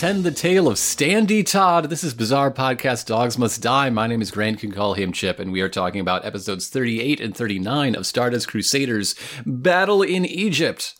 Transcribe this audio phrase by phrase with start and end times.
[0.00, 1.90] Pretend the Tale of Standy Todd.
[1.90, 3.90] This is Bizarre Podcast Dogs Must Die.
[3.90, 7.20] My name is Grant, can call him Chip, and we are talking about episodes 38
[7.20, 10.94] and 39 of Stardust Crusaders Battle in Egypt.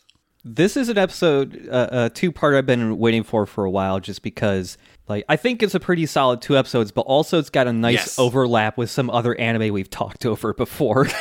[0.45, 4.01] This is an episode, uh, a two part I've been waiting for for a while,
[4.01, 4.77] just because,
[5.09, 7.95] like, I think it's a pretty solid two episodes, but also it's got a nice
[7.95, 8.19] Yes.
[8.19, 11.06] overlap with some other anime we've talked over before.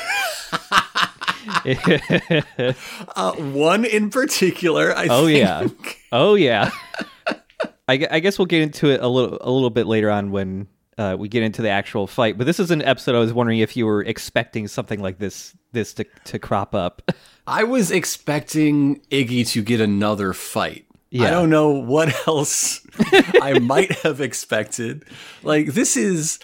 [3.16, 5.38] Uh, one in particular, I Oh think.
[5.40, 5.68] yeah,
[6.12, 6.71] oh yeah.
[7.88, 10.68] I, I guess we'll get into it a little a little bit later on when
[10.98, 12.38] uh, we get into the actual fight.
[12.38, 15.55] But this is an episode I was wondering if you were expecting something like this
[15.71, 17.02] this to to crop up.
[17.48, 20.85] I was expecting Iggy to get another fight.
[21.10, 21.27] Yeah.
[21.27, 22.85] I don't know what else
[23.41, 25.05] I might have expected.
[25.41, 26.37] Like, this is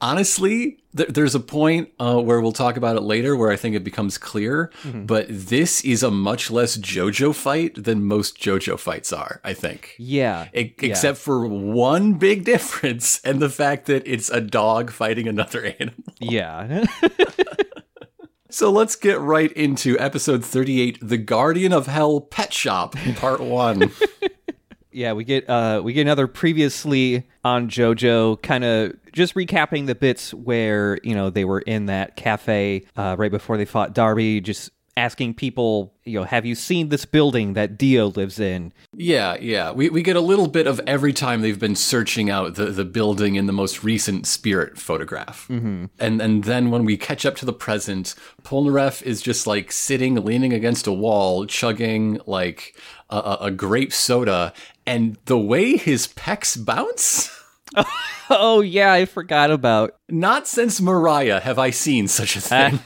[0.00, 3.74] honestly, th- there's a point uh, where we'll talk about it later where I think
[3.76, 5.06] it becomes clear, Mm-hmm.
[5.06, 9.94] but this is a much less JoJo fight than most JoJo fights are, I think.
[9.98, 10.60] Yeah, yeah.
[10.80, 16.02] Except for one big difference, and the fact that it's a dog fighting another animal.
[16.18, 16.84] yeah.
[18.52, 23.92] So let's get right into episode 38 The Guardian of Hell Pet Shop, part one.
[24.92, 29.94] yeah, we get uh we get another previously on JoJo, kind of just recapping the
[29.94, 34.40] bits where you know they were in that cafe uh, right before they fought Darby,
[34.40, 38.72] just asking people, you know, have you seen this building that Dio lives in?
[38.94, 39.70] yeah, yeah.
[39.70, 42.84] We, we get a little bit of every time they've been searching out the, the
[42.84, 45.46] building in the most recent spirit photograph.
[45.48, 45.86] Mm-hmm.
[45.98, 50.16] And, and then when we catch up to the present, Polnareff is just like sitting,
[50.16, 52.76] leaning against a wall, chugging like
[53.10, 54.52] a, a, a grape soda.
[54.86, 57.36] And the way his pecs bounce.
[58.32, 59.96] Oh yeah, I forgot about.
[60.08, 62.78] Not since Mariah have I seen such a thing.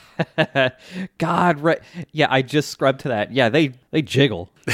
[1.19, 1.81] God, right?
[2.13, 3.31] Yeah, I just scrubbed to that.
[3.31, 4.51] Yeah, they they jiggle.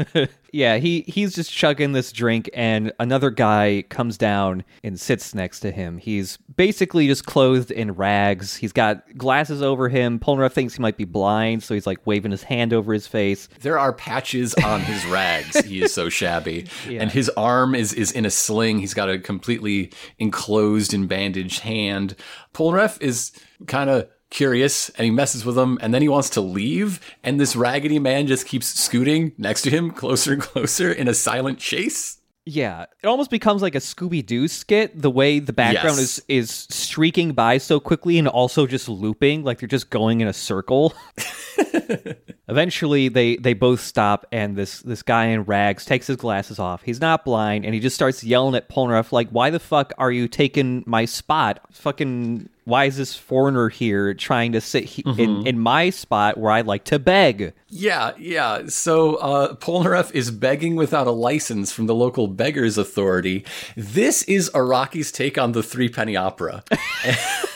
[0.52, 5.60] yeah, he he's just chugging this drink, and another guy comes down and sits next
[5.60, 5.98] to him.
[5.98, 8.56] He's basically just clothed in rags.
[8.56, 10.18] He's got glasses over him.
[10.18, 13.48] Polnareff thinks he might be blind, so he's like waving his hand over his face.
[13.60, 15.58] There are patches on his rags.
[15.64, 16.66] he is so shabby.
[16.88, 18.78] And his arm is, is in a sling.
[18.78, 22.14] He's got a completely enclosed and bandaged hand.
[22.54, 23.32] Polnareff is
[23.66, 26.98] kind of curious and he messes with him and then he wants to leave.
[27.22, 31.14] And this raggedy man just keeps scooting next to him closer and closer in a
[31.14, 32.18] silent chase.
[32.44, 35.00] Yeah, it almost becomes like a Scooby Doo skit.
[35.00, 36.18] The way the background Yes.
[36.18, 40.26] is is streaking by so quickly and also just looping, like they're just going in
[40.26, 40.92] a circle.
[42.48, 46.82] Eventually, they they both stop, and this this guy in rags takes his glasses off.
[46.82, 50.10] He's not blind, and he just starts yelling at Polnareff like, "Why the fuck are
[50.10, 51.60] you taking my spot?
[51.70, 56.52] Fucking." Why is this foreigner here trying to sit he- in, in my spot where
[56.52, 57.54] I like to beg?
[57.68, 58.66] Yeah, yeah.
[58.68, 63.44] So uh, Polnareff is begging without a license from the local beggars authority.
[63.76, 66.62] This is Araki's take on the Three Penny Opera,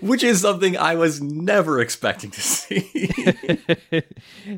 [0.08, 3.10] which is something I was never expecting to see.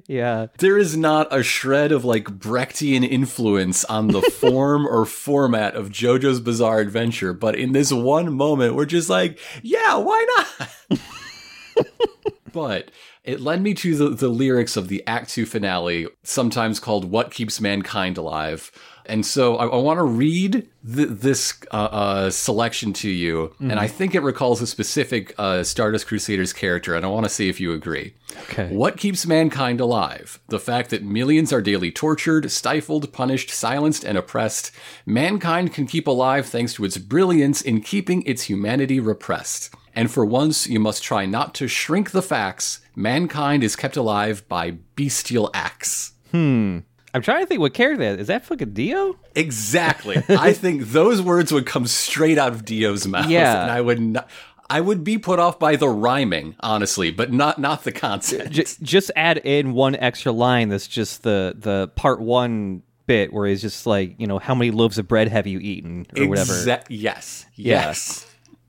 [0.06, 0.46] Yeah.
[0.58, 5.90] there is not a shred of like Brechtian influence on the form or format of
[5.90, 11.00] JoJo's Bizarre Adventure, but in this one moment, we're just like, yeah, why not?
[12.52, 12.90] but
[13.24, 17.30] it led me to the, the lyrics of the Act 2 finale, sometimes called What
[17.30, 18.72] Keeps Mankind Alive.
[19.06, 23.74] And so I, I want to read th- this uh, uh, selection to you, and
[23.74, 27.48] I think it recalls a specific uh, Stardust Crusaders character, and I want to see
[27.48, 28.14] if you agree.
[28.44, 28.68] Okay.
[28.68, 30.38] What keeps mankind alive?
[30.48, 34.70] The fact that millions are daily tortured, stifled, punished, silenced, and oppressed.
[35.04, 39.74] Mankind can keep alive thanks to its brilliance in keeping its humanity repressed.
[39.94, 42.80] And for once, you must try not to shrink the facts.
[42.96, 46.12] Mankind is kept alive by bestial acts.
[46.30, 46.78] Hmm.
[47.14, 48.20] I'm trying to think what character that is.
[48.22, 49.18] Is that fucking Dio?
[49.34, 50.22] Exactly.
[50.30, 53.62] I think those words would come straight out of Dio's mouth, Yeah.
[53.62, 54.30] and I would not.
[54.70, 58.50] I would be put off by the rhyming, honestly, but not not the content.
[58.50, 63.46] J- just add in one extra line that's just the the part one bit where
[63.46, 66.54] he's just like, you know, how many loaves of bread have you eaten or whatever.
[66.54, 67.44] Exa- yes.
[67.56, 67.88] Yeah.
[67.88, 68.26] Yes.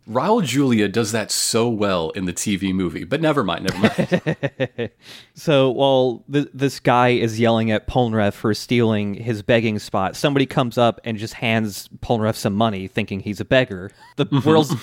[0.09, 4.89] Raul Julia does that so well in the TV movie, but never mind, never mind.
[5.35, 10.45] So while th- this guy is yelling at Polnareff for stealing his begging spot, somebody
[10.45, 13.91] comes up and just hands Polnareff some money, thinking he's a beggar.
[14.17, 14.73] The world's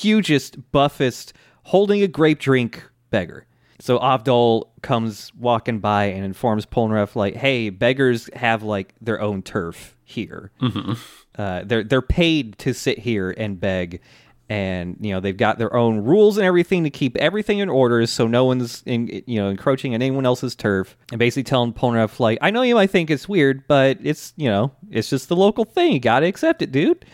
[0.00, 1.32] hugest, buffest,
[1.64, 3.46] holding a grape drink beggar.
[3.80, 9.42] So Avdol comes walking by and informs Polnareff, like, "Hey, beggars have like their own
[9.42, 10.52] turf here.
[11.36, 14.00] Uh, they're they're paid to sit here and beg."
[14.48, 18.06] And you know they've got their own rules and everything to keep everything in order,
[18.06, 20.96] so no one's in, you know encroaching on anyone else's turf.
[21.10, 24.48] And basically telling Polnareff like, I know you might think it's weird, but it's you
[24.48, 25.92] know it's just the local thing.
[25.92, 27.04] You gotta accept it, dude.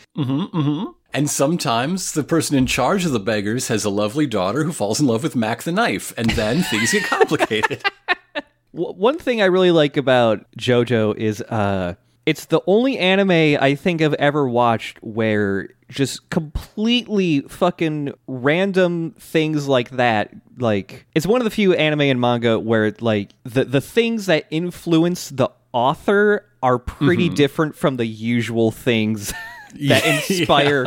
[1.13, 5.01] And sometimes the person in charge of the beggars has a lovely daughter who falls
[5.01, 7.83] in love with Mac the Knife, and then things get complicated.
[8.75, 11.95] W- one thing I really like about JoJo is uh
[12.31, 19.67] it's the only anime I think I've ever watched where just completely fucking random things
[19.67, 23.81] like that like it's one of the few anime and manga where like the the
[23.81, 27.35] things that influence the author are pretty mm-hmm.
[27.35, 29.33] different from the usual things
[29.89, 30.87] that inspire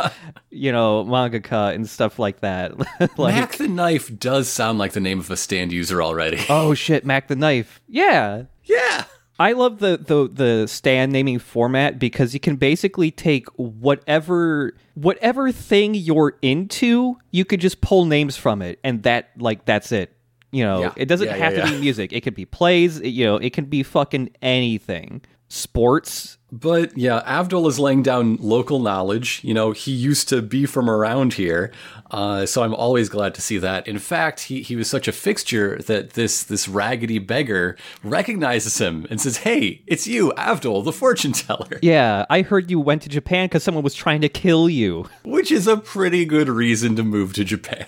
[0.49, 2.71] you know mangaka and stuff like that.
[3.17, 6.41] Like Mac the Knife does sound like the name of a stand user already.
[6.47, 7.81] oh shit mac the knife.
[7.89, 8.43] Yeah.
[8.63, 9.03] Yeah.
[9.39, 15.51] I love the, the the stand naming format because you can basically take whatever whatever
[15.51, 20.15] thing you're into, you could just pull names from it, and that like that's it.
[20.51, 20.93] You know, Yeah.
[20.97, 22.13] it doesn't Yeah, have yeah, to be music.
[22.13, 22.99] It could be plays.
[22.99, 25.21] it- you know, it can be fucking anything.
[25.47, 26.37] Sports.
[26.53, 29.41] But yeah, Avdol is laying down local knowledge.
[29.43, 31.71] You know, he used to be from around here,
[32.11, 33.87] uh, so I'm always glad to see that.
[33.87, 39.07] In fact, he, he was such a fixture that this this raggedy beggar recognizes him
[39.09, 43.09] and says, "Hey, it's you, Avdol, the fortune teller," Yeah, I heard you went to
[43.09, 45.09] Japan because someone was trying to kill you.
[45.23, 47.87] which is a pretty good reason to move to Japan.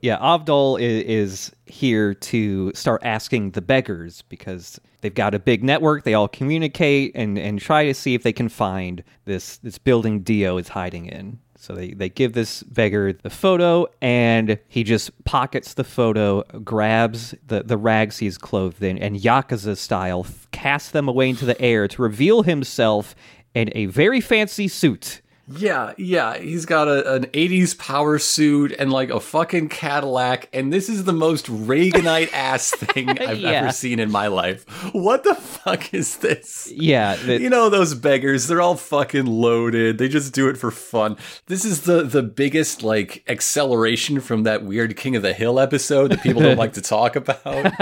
[0.00, 5.64] Yeah, Avdol is, is here to start asking the beggars because they've got a big
[5.64, 6.04] network.
[6.04, 10.20] They all communicate and, and try to see if they can find this this building
[10.20, 11.38] Dio is hiding in.
[11.56, 17.34] So they, they give this beggar the photo, and he just pockets the photo, grabs
[17.46, 21.86] the, the rags he's clothed in, and Yakuza style casts them away into the air
[21.86, 23.14] to reveal himself
[23.52, 25.20] in a very fancy suit.
[25.56, 30.72] Yeah, yeah, he's got a, an 80s power suit and like a fucking Cadillac, and
[30.72, 33.50] this is the most Reaganite ass thing I've Yeah.
[33.50, 34.64] ever seen in my life.
[34.94, 36.70] What the fuck is this?
[36.74, 39.98] Yeah, You know those beggars, they're all fucking loaded.
[39.98, 41.16] They just do it for fun.
[41.46, 46.12] This is the the biggest like acceleration from that weird King of the Hill episode
[46.12, 47.72] that people don't like to talk about.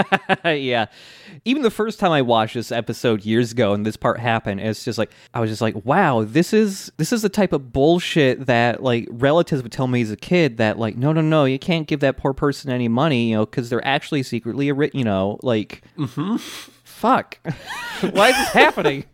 [0.45, 0.87] yeah.
[1.45, 4.83] Even the first time I watched this episode years ago and this part happened, it's
[4.83, 8.45] just like I was just like, wow, this is this is the type of bullshit
[8.45, 11.59] that like relatives would tell me as a kid that like, no, no, no, you
[11.59, 14.91] can't give that poor person any money, you know, because they're actually secretly a ri-
[14.93, 16.37] you know, like, mm-hmm.
[16.37, 17.39] fuck,
[18.11, 19.05] why is this happening?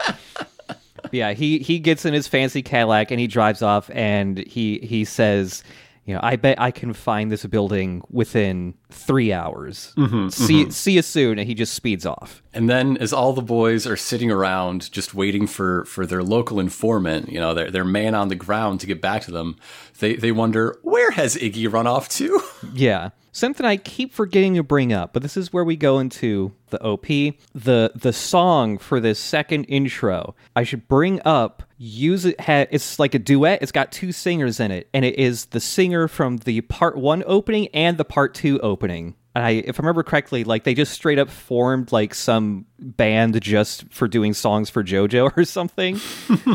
[1.12, 5.04] yeah, he he gets in his fancy Cadillac and he drives off and he he
[5.04, 5.62] says,
[6.04, 9.92] you know, I bet I can find this building within three hours.
[9.96, 10.70] Mm-hmm, see mm-hmm.
[10.70, 12.42] see you soon, and he just speeds off.
[12.54, 16.60] And then, as all the boys are sitting around just waiting for, for their local
[16.60, 19.56] informant, you know, their, their man on the ground to get back to them,
[19.98, 22.40] they, they wonder, where has Iggy run off to?
[22.72, 23.10] Yeah.
[23.30, 26.80] Something I keep forgetting to bring up, but this is where we go into the
[26.82, 27.06] OP.
[27.06, 32.98] The the song for this second intro, I should bring up use it ha- it's
[32.98, 33.60] like a duet.
[33.62, 37.24] It's got two singers in it, and it is the singer from the part 1
[37.26, 39.14] opening and the part 2 opening.
[39.34, 43.40] And I if I remember correctly, like they just straight up formed like some band
[43.42, 45.98] just for doing songs for JoJo or something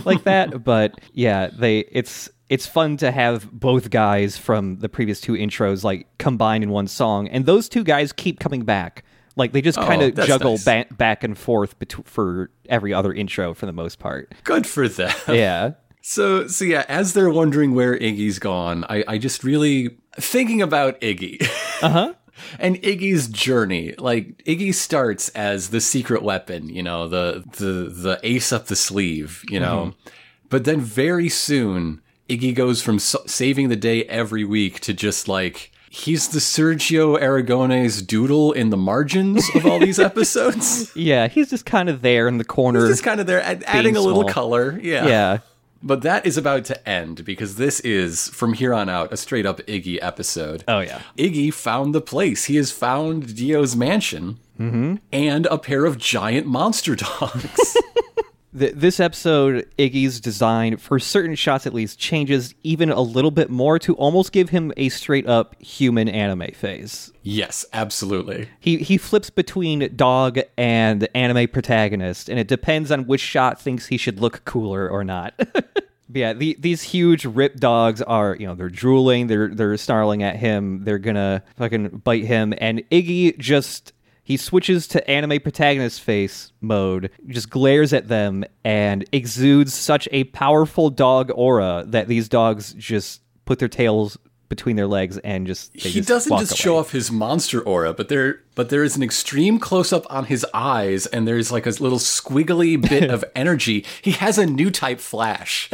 [0.06, 0.64] like that.
[0.64, 5.84] But yeah, they it's it's fun to have both guys from the previous two intros
[5.84, 9.04] like combined in one song, and those two guys keep coming back.
[9.36, 10.66] Like they just Oh, kind of juggle nice.
[10.66, 14.34] ba- back and forth bet- for every other intro for the most part.
[14.44, 15.14] Good for them.
[15.28, 15.72] Yeah.
[16.02, 21.00] So, so yeah, as they're wondering where Iggy's gone, I, I just really thinking about
[21.02, 21.42] Iggy.
[21.84, 22.14] Uh huh.
[22.60, 23.94] And Iggy's journey.
[23.98, 28.76] Like Iggy starts as the secret weapon, you know, the the the ace up the
[28.76, 29.94] sleeve, you know.
[30.06, 30.10] Mm-hmm.
[30.50, 35.28] But then very soon, Iggy goes from s- saving the day every week to just
[35.28, 40.96] like he's the Sergio Aragones doodle in the margins of all these episodes.
[40.96, 42.88] Yeah, he's just kind of there in the corner.
[42.88, 44.32] Just kind of there, add- adding a little small.
[44.34, 44.80] color.
[44.82, 45.08] Yeah.
[45.08, 45.38] yeah.
[45.82, 49.46] But that is about to end because this is, from here on out, a straight
[49.46, 50.64] up Iggy episode.
[50.68, 51.02] Oh yeah.
[51.18, 52.46] Iggy found the place.
[52.46, 54.96] He has found Dio's mansion mm-hmm.
[55.12, 57.78] and a pair of giant monster dogs.
[58.58, 63.50] Th- this episode, Iggy's design, for certain shots at least, changes even a little bit
[63.50, 67.12] more to almost give him a straight up human anime face.
[67.22, 68.50] yes, absolutely.
[68.60, 73.88] He he flips between dog and anime protagonist, and it depends on which shot thinks
[73.88, 75.34] he should look cooler or not.
[76.12, 80.38] Yeah, the, these huge rip dogs are, you know, they're drooling, they're they're snarling at
[80.38, 83.94] him, they're gonna fucking bite him, and Iggy just
[84.30, 90.26] he switches to anime protagonist face mode, just glares at them, and exudes such a
[90.26, 94.20] powerful dog aura that these dogs just put their tails
[94.50, 96.58] between their legs and just they he just doesn't just away.
[96.58, 100.26] show off his monster aura, but there but there is an extreme close up on
[100.26, 103.86] his eyes, and there's like a little squiggly bit of energy.
[104.02, 105.70] He has a new type flash.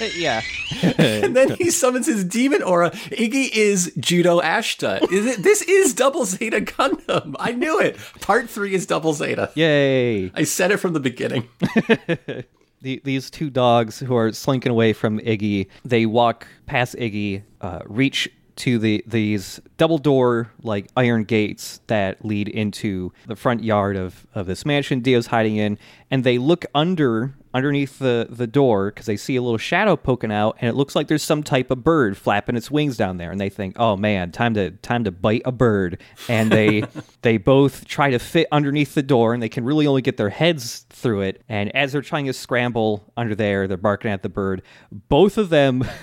[0.16, 0.40] yeah.
[0.82, 2.90] and then he summons his demon aura.
[2.90, 5.02] Iggy is Judau Ashta.
[5.12, 7.34] Is it, this is Double Zeta Gundam.
[7.38, 7.98] I knew it.
[8.20, 9.50] Part three is Double Zeta.
[9.54, 10.30] Yay.
[10.34, 11.48] I said it from the beginning.
[12.84, 17.78] The, these two dogs who are slinking away from Iggy, they walk past Iggy, uh,
[17.86, 23.96] reach to the these double door like iron gates that lead into the front yard
[23.96, 25.78] of, of this mansion Dio's hiding in,
[26.10, 30.32] and they look under underneath the, the door because they see a little shadow poking
[30.32, 33.30] out, and it looks like there's some type of bird flapping its wings down there,
[33.30, 36.84] and they think, oh man, time to time to bite a bird, and they
[37.22, 40.30] they both try to fit underneath the door, and they can really only get their
[40.30, 44.28] heads through it, and as they're trying to scramble under there, they're barking at the
[44.28, 44.62] bird.
[44.90, 45.84] Both of them.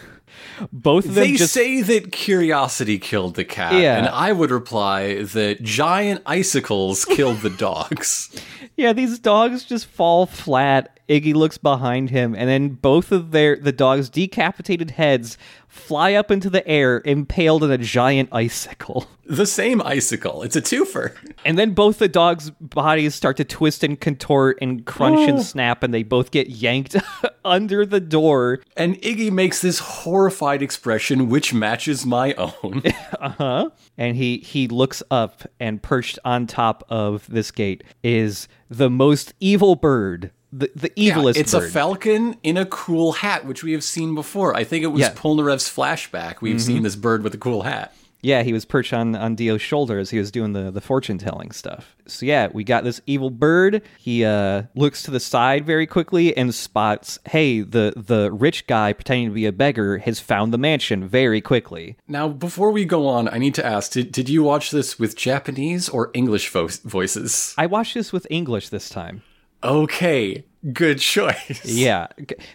[0.72, 3.98] Both of them They just say that curiosity killed the cat, Yeah.
[3.98, 8.30] and I would reply that giant icicles killed the dogs.
[8.78, 11.00] Yeah, these dogs just fall flat.
[11.10, 15.38] Iggy looks behind him, and then both of their the dogs' decapitated heads
[15.72, 19.08] fly up into the air, impaled in a giant icicle.
[19.24, 20.44] The same icicle.
[20.44, 21.16] It's a twofer.
[21.46, 25.84] And then both the dogs' bodies start to twist and contort and crunch and snap,
[25.84, 26.98] and they both get yanked
[27.46, 28.60] under the door.
[28.76, 32.82] And Iggy makes this horrified expression, which matches my own.
[33.22, 33.70] Uh huh.
[33.98, 39.34] And he he looks up, and perched on top of this gate is the most
[39.40, 41.38] evil bird, the the evilest.
[41.38, 41.64] it's bird.
[41.64, 44.56] a falcon in a cool hat, which we have seen before.
[44.56, 45.10] I think it was Yeah.
[45.12, 45.28] Mm-hmm.
[45.28, 46.42] Polnareff's flashback.
[46.42, 47.94] We've seen this bird with a cool hat.
[48.24, 51.18] Yeah, he was perched on, on Dio's shoulder as he was doing the, the fortune
[51.18, 51.96] telling stuff.
[52.06, 53.82] So yeah, we got this evil bird.
[53.98, 58.94] He uh, looks to the side very quickly and spots, hey, the the rich guy
[58.94, 61.98] pretending to be a beggar has found the mansion very quickly.
[62.08, 65.16] Now, before we go on, I need to ask: Did, did you watch this with
[65.16, 67.56] Japanese or English vo- voices?
[67.58, 69.24] I watched this with English this time.
[69.64, 71.62] Okay, good choice.
[71.66, 72.08] Yeah,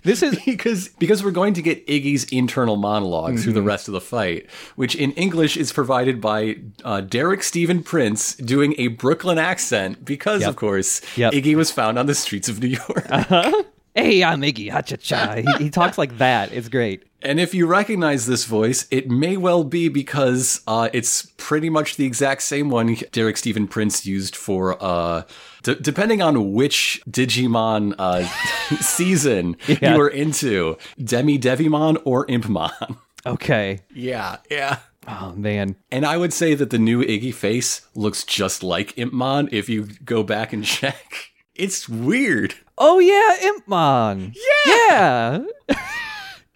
[0.02, 3.68] this is because because we're going to get Iggy's internal monolog through the Mm-hmm.
[3.68, 8.74] rest of the fight, which in English is provided by uh, Derek Stephen Prince doing
[8.78, 11.32] a Brooklyn accent because, of course, Yep.
[11.32, 13.06] Iggy was found on the streets of New York.
[13.96, 15.34] Hey, I'm Iggy, ha cha cha.
[15.36, 16.52] He, he talks like that.
[16.52, 17.02] It's great.
[17.22, 21.96] and if you recognize this voice, it may well be because uh, it's pretty much
[21.96, 24.76] the exact same one Derek Stephen Prince used for.
[24.80, 25.22] Uh,
[25.64, 28.24] d- depending on which Digimon uh,
[28.80, 29.92] season Yeah.
[29.92, 32.98] you were into, Demi Devimon or Impmon.
[33.24, 33.80] Okay.
[33.92, 34.78] Yeah, yeah.
[35.08, 35.76] Oh man.
[35.90, 39.88] And I would say that the new Iggy face looks just like Impmon if you
[40.04, 41.30] go back and check.
[41.54, 42.54] It's weird.
[42.78, 44.34] Oh yeah, Impmon.
[44.66, 44.72] Yeah.
[44.88, 45.44] Yeah.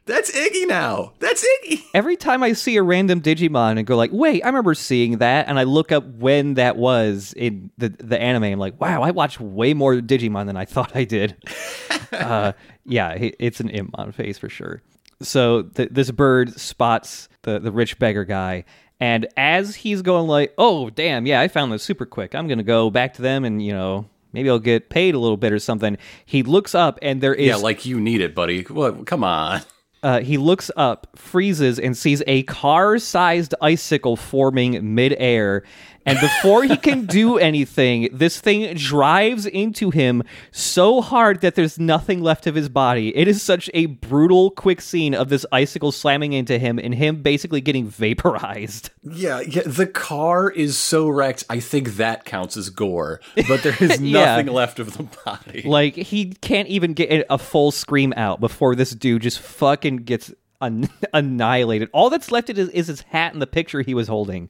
[0.07, 1.13] That's Iggy now.
[1.21, 1.85] That's Iggy.
[1.95, 5.47] Every time I see a random Digimon and go like, "Wait, I remember seeing that,"
[5.47, 9.13] and I look up when that was in the the anime, I'm like, "Wow, I
[9.13, 11.37] watched way more Digimon than I thought I did."
[12.13, 12.53] uh,
[12.85, 14.83] yeah, it's an Impmon face for sure.
[15.23, 18.65] So th- this bird spots the the rich beggar guy,
[18.99, 22.35] and as he's going like, "Oh, damn, yeah, I found this super quick.
[22.35, 25.37] I'm gonna go back to them and you know." Maybe I'll get paid a little
[25.37, 25.99] bit or something.
[26.25, 28.63] He looks up and there is Yeah, like you need it, buddy.
[28.63, 29.07] What?
[29.07, 29.63] Come on.
[30.03, 35.63] uh, he looks up, freezes, and sees a car-sized icicle forming midair.
[36.07, 41.79] And before he can do anything, this thing drives into him so hard that there's
[41.79, 43.15] nothing left of his body.
[43.17, 47.23] It is such a brutal, quick scene of this icicle slamming into him and him
[47.23, 48.91] basically getting vaporized.
[49.03, 49.63] Yeah, yeah.
[49.67, 51.45] The car is so wrecked.
[51.51, 54.37] I think that counts as gore, but there is Yeah.
[54.37, 55.63] nothing left of the body.
[55.65, 60.33] Like he can't even get a full scream out before this dude just fucking gets
[60.61, 61.89] un- annihilated.
[61.93, 64.49] All that's left is, is his hat and the picture he was holding,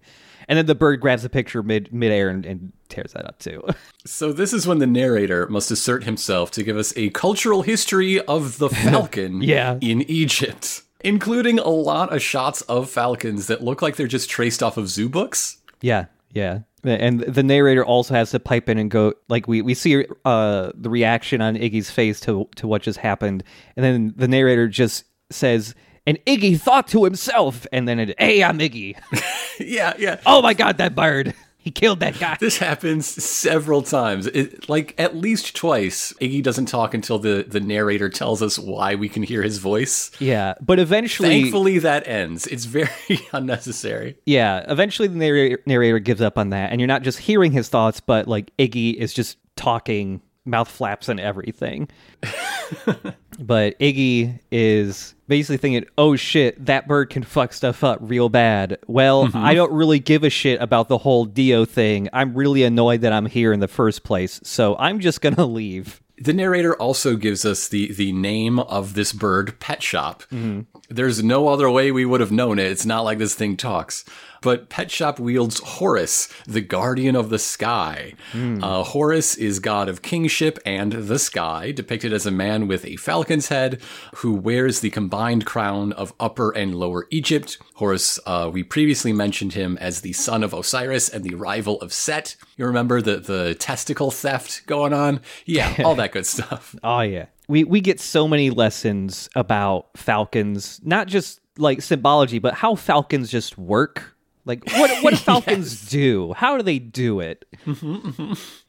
[0.48, 3.62] and then the bird grabs the picture mid midair and, and tears that up too.
[4.06, 8.18] So this is when the narrator must assert himself to give us a cultural history
[8.22, 9.76] of the falcon Yeah.
[9.82, 14.62] in Egypt, including a lot of shots of falcons that look like they're just traced
[14.62, 15.58] off of zoo books.
[15.82, 16.60] yeah, yeah.
[16.82, 20.70] And the narrator also has to pipe in and go like we we see uh,
[20.74, 23.44] the reaction on Iggy's face to to what just happened,
[23.76, 25.74] and then the narrator just says.
[26.06, 28.96] And Iggy thought to himself, and then it, hey, I'm Iggy.
[29.62, 30.18] Yeah, yeah.
[30.24, 31.34] Oh my god, that bird!
[31.58, 32.38] He killed that guy.
[32.40, 34.26] This happens several times.
[34.26, 36.14] It, like at least twice.
[36.14, 40.10] Iggy doesn't talk until the, the narrator tells us why we can hear his voice.
[40.18, 42.46] Yeah, but eventually, Thankfully, that ends.
[42.46, 42.88] It's very
[43.34, 44.16] unnecessary.
[44.24, 47.68] yeah, eventually the narrator, narrator gives up on that, and you're not just hearing his
[47.68, 51.88] thoughts, but like Iggy is just talking mouth flaps and everything.
[53.38, 58.78] but Iggy is basically thinking, "Oh shit, that bird can fuck stuff up real bad."
[58.86, 59.36] Well, mm-hmm.
[59.36, 62.08] I don't really give a shit about the whole Dio thing.
[62.12, 66.00] I'm really annoyed that I'm here in the first place, so I'm just gonna leave.
[66.22, 70.22] The narrator also gives us the the name of this bird, Pet Shop.
[70.24, 70.60] Mm-hmm.
[70.90, 72.70] There's no other way we would have known it.
[72.70, 74.04] It's not like this thing talks.
[74.42, 78.14] But Pet Shop wields Horus, the guardian of the sky.
[78.34, 82.96] Uh, Horus is god of kingship and the sky, depicted as a man with a
[82.96, 83.80] falcon's head
[84.16, 87.58] who wears the combined crown of Upper and Lower Egypt.
[87.74, 91.92] Horus, uh, we previously mentioned him as the son of Osiris and the rival of
[91.92, 92.36] Set.
[92.56, 95.20] You remember the, the testicle theft going on?
[95.44, 96.74] Yeah, all that good stuff.
[96.82, 97.26] Oh yeah.
[97.48, 103.30] We we get so many lessons about falcons, not just like symbology, but how falcons
[103.30, 104.16] just work.
[104.46, 106.32] Like what what do falcons do?
[106.34, 107.44] How do they do it?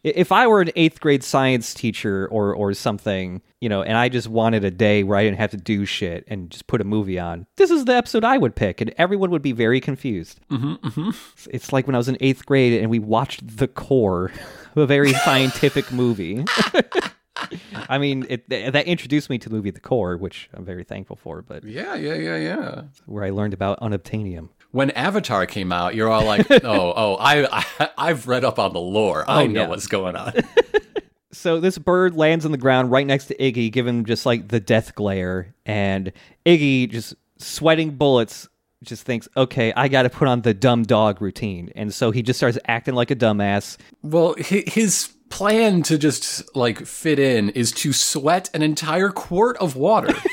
[0.03, 4.09] If I were an eighth grade science teacher or or something, you know, and I
[4.09, 6.83] just wanted a day where I didn't have to do shit and just put a
[6.83, 10.39] movie on, this is the episode I would pick, and everyone would be very confused.
[10.51, 14.31] It's- It's like when I was in eighth grade and we watched The Core,
[14.75, 16.43] a very scientific movie.
[17.89, 21.15] I mean, it, that introduced me to the movie The Core, which I'm very thankful
[21.15, 22.81] for, but Yeah, yeah, yeah, yeah.
[23.05, 24.49] where I learned about unobtainium.
[24.71, 28.73] When Avatar came out, you're all like, "Oh, oh, I, I I've read up on
[28.73, 29.25] the lore.
[29.27, 29.67] Oh, I know yeah.
[29.67, 30.33] what's going on."
[31.33, 34.59] So this bird lands on the ground right next to Iggy, giving just like the
[34.59, 36.11] death glare, and
[36.45, 38.49] Iggy just sweating bullets.
[38.83, 42.21] Just thinks, okay, I got to put on the dumb dog routine, and so he
[42.21, 43.77] just starts acting like a dumbass.
[44.03, 49.75] well, his plan to just like fit in is to sweat an entire quart of
[49.75, 50.13] water.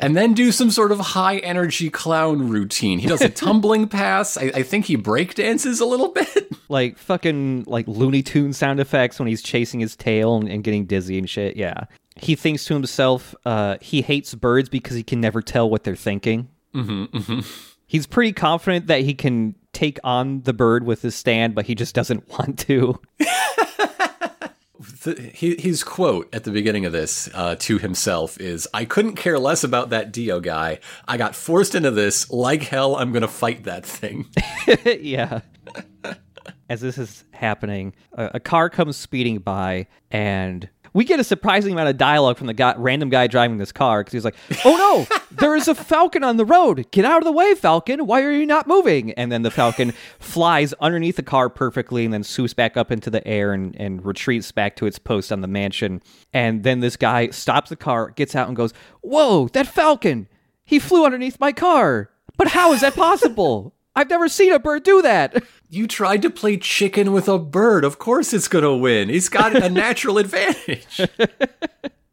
[0.00, 2.98] And then do some sort of high energy clown routine.
[2.98, 4.36] He does a tumbling pass.
[4.36, 6.52] I, I think he break dances a little bit.
[6.68, 10.86] like fucking like Looney Tune sound effects when he's chasing his tail and, and getting
[10.86, 11.56] dizzy and shit.
[11.56, 11.84] Yeah.
[12.16, 15.96] He thinks to himself, uh, he hates birds because he can never tell what they're
[15.96, 16.48] thinking.
[16.74, 17.40] Mm-hmm,
[17.86, 21.74] He's pretty confident that he can take on the bird with his stand, but he
[21.74, 23.00] just doesn't want to.
[25.16, 29.38] He, his quote at the beginning of this uh, to himself is I couldn't care
[29.38, 30.80] less about that Dio guy.
[31.06, 32.30] I got forced into this.
[32.30, 34.26] Like hell, I'm going to fight that thing.
[35.00, 35.40] yeah.
[36.70, 40.68] As this is happening, a, a car comes speeding by, and
[40.98, 44.00] we get a surprising amount of dialogue from the guy, random guy driving this car
[44.00, 44.34] because he's like,
[44.64, 46.90] "Oh no, there is a falcon on the road!
[46.90, 48.04] Get out of the way, falcon!
[48.04, 52.12] Why are you not moving?" And then the falcon flies underneath the car perfectly, and
[52.12, 55.40] then swoops back up into the air and, and retreats back to its post on
[55.40, 56.02] the mansion.
[56.32, 60.26] And then this guy stops the car, gets out, and goes, "Whoa, that falcon!
[60.64, 62.10] He flew underneath my car!
[62.36, 65.42] But how is that possible?" I've never seen a bird do that.
[65.70, 67.84] You tried to play chicken with a bird.
[67.84, 69.08] Of course it's going to win.
[69.08, 71.00] He's got a natural advantage.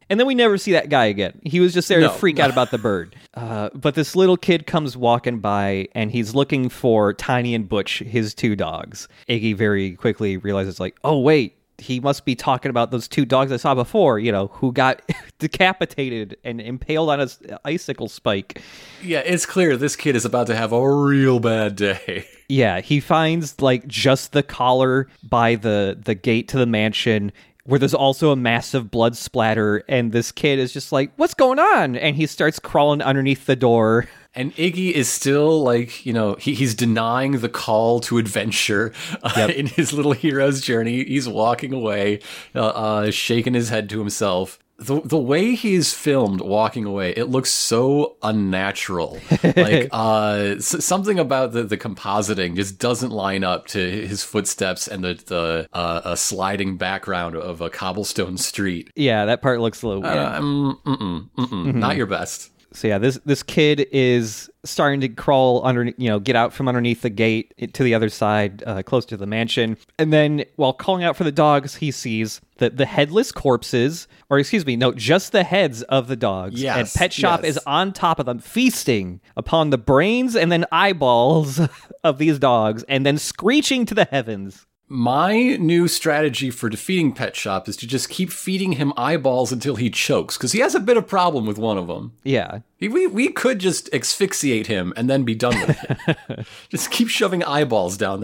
[0.08, 1.40] And then we never see that guy again.
[1.42, 3.14] He was just there No, to freak out about the bird.
[3.36, 7.98] Uh, but this little kid comes walking by and he's looking for Tiny and Butch,
[7.98, 9.08] his two dogs.
[9.28, 13.52] Iggy very quickly realizes, like, oh, wait, he must be talking about those two dogs
[13.52, 15.02] I saw before, you know, who got
[15.38, 17.28] decapitated and impaled on a
[17.66, 18.62] icicle spike.
[19.02, 22.26] Yeah, it's clear this kid is about to have a real bad day.
[22.48, 27.32] Yeah, he finds like just the collar by the the gate to the mansion
[27.64, 31.58] where there's also a massive blood splatter and this kid is just like, "What's going
[31.58, 34.06] on?" and he starts crawling underneath the door.
[34.34, 39.48] And Iggy is still like, you know, he, he's denying the call to adventure uh,
[39.56, 41.02] in his little hero's journey.
[41.04, 42.20] He's walking away,
[42.54, 44.58] uh, uh, shaking his head to himself.
[44.78, 49.18] The, the way he's filmed walking away, it looks so unnatural.
[49.42, 54.86] like uh, s- something about the, the compositing just doesn't line up to his footsteps
[54.86, 58.90] and the, the uh, a sliding background of a cobblestone street.
[58.94, 60.14] Yeah, that part looks a little weird.
[60.14, 62.50] Um, mm-mm, mm-mm, Not your best.
[62.72, 66.68] So yeah, this this kid is starting to crawl under, you know, get out from
[66.68, 69.76] underneath the gate to the other side, uh, close to the mansion.
[69.98, 74.38] And then, while calling out for the dogs, he sees that the headless corpses, or
[74.38, 76.60] excuse me, no, just the heads of the dogs.
[76.60, 77.56] Yes, and Pet Shop yes.
[77.56, 81.60] is on top of them, feasting upon the brains and then eyeballs
[82.04, 84.66] of these dogs, and then screeching to the heavens.
[84.88, 89.74] My new strategy for defeating Pet Shop is to just keep feeding him eyeballs until
[89.74, 92.12] he chokes, because he has a bit of problem with one of them.
[92.22, 92.60] Yeah.
[92.80, 95.76] We, we could just asphyxiate him and then be done with
[96.08, 96.46] it.
[96.68, 98.20] just keep shoving eyeballs down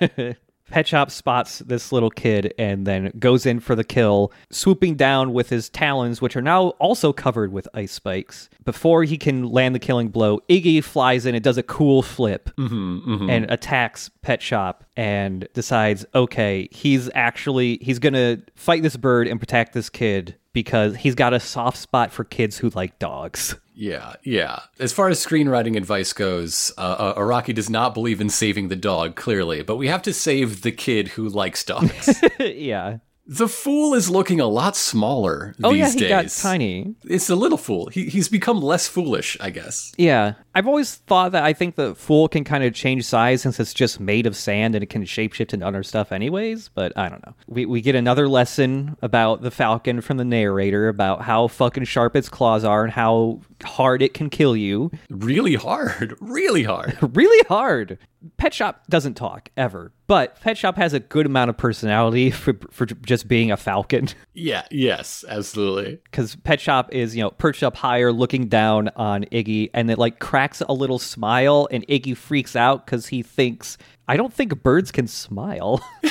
[0.00, 0.36] there.
[0.70, 5.32] Pet Shop spots this little kid and then goes in for the kill, swooping down
[5.32, 8.48] with his talons, which are now also covered with ice spikes.
[8.64, 12.50] Before he can land the killing blow, Iggy flies in and does a cool flip
[12.56, 13.30] mm-hmm, mm-hmm.
[13.30, 19.40] and attacks Pet Shop and decides, okay, he's actually he's gonna fight this bird and
[19.40, 23.54] protect this kid because he's got a soft spot for kids who like dogs.
[23.74, 24.58] Yeah, yeah.
[24.80, 28.74] As far as screenwriting advice goes, uh, uh, Araki does not believe in saving the
[28.74, 32.20] dog, clearly, but we have to save the kid who likes dogs.
[32.40, 32.98] yeah.
[33.24, 36.08] the fool is looking a lot smaller Oh these yeah, he days.
[36.08, 36.96] got tiny.
[37.04, 37.86] It's a little fool.
[37.92, 39.92] He, he's become less foolish, I guess.
[39.96, 40.32] Yeah.
[40.58, 43.72] I've always thought that I think the fool can kind of change size since it's
[43.72, 47.24] just made of sand and it can shapeshift into other stuff anyways, but I don't
[47.24, 47.34] know.
[47.46, 52.16] We we get another lesson about the falcon from the narrator about how fucking sharp
[52.16, 54.90] its claws are and how hard it can kill you.
[55.10, 56.16] Really hard.
[56.28, 56.98] Really hard.
[57.14, 57.98] Really hard.
[58.36, 62.58] Pet Shop doesn't talk ever, but Pet Shop has a good amount of personality for
[62.70, 64.08] for just being a falcon.
[64.34, 66.00] yeah, yes, absolutely.
[66.04, 69.98] because Pet Shop is you know perched up higher, looking down on Iggy, and it
[69.98, 74.62] like cracks a little smile, and Iggy freaks out because he thinks, "I don't think
[74.62, 75.82] birds can smile."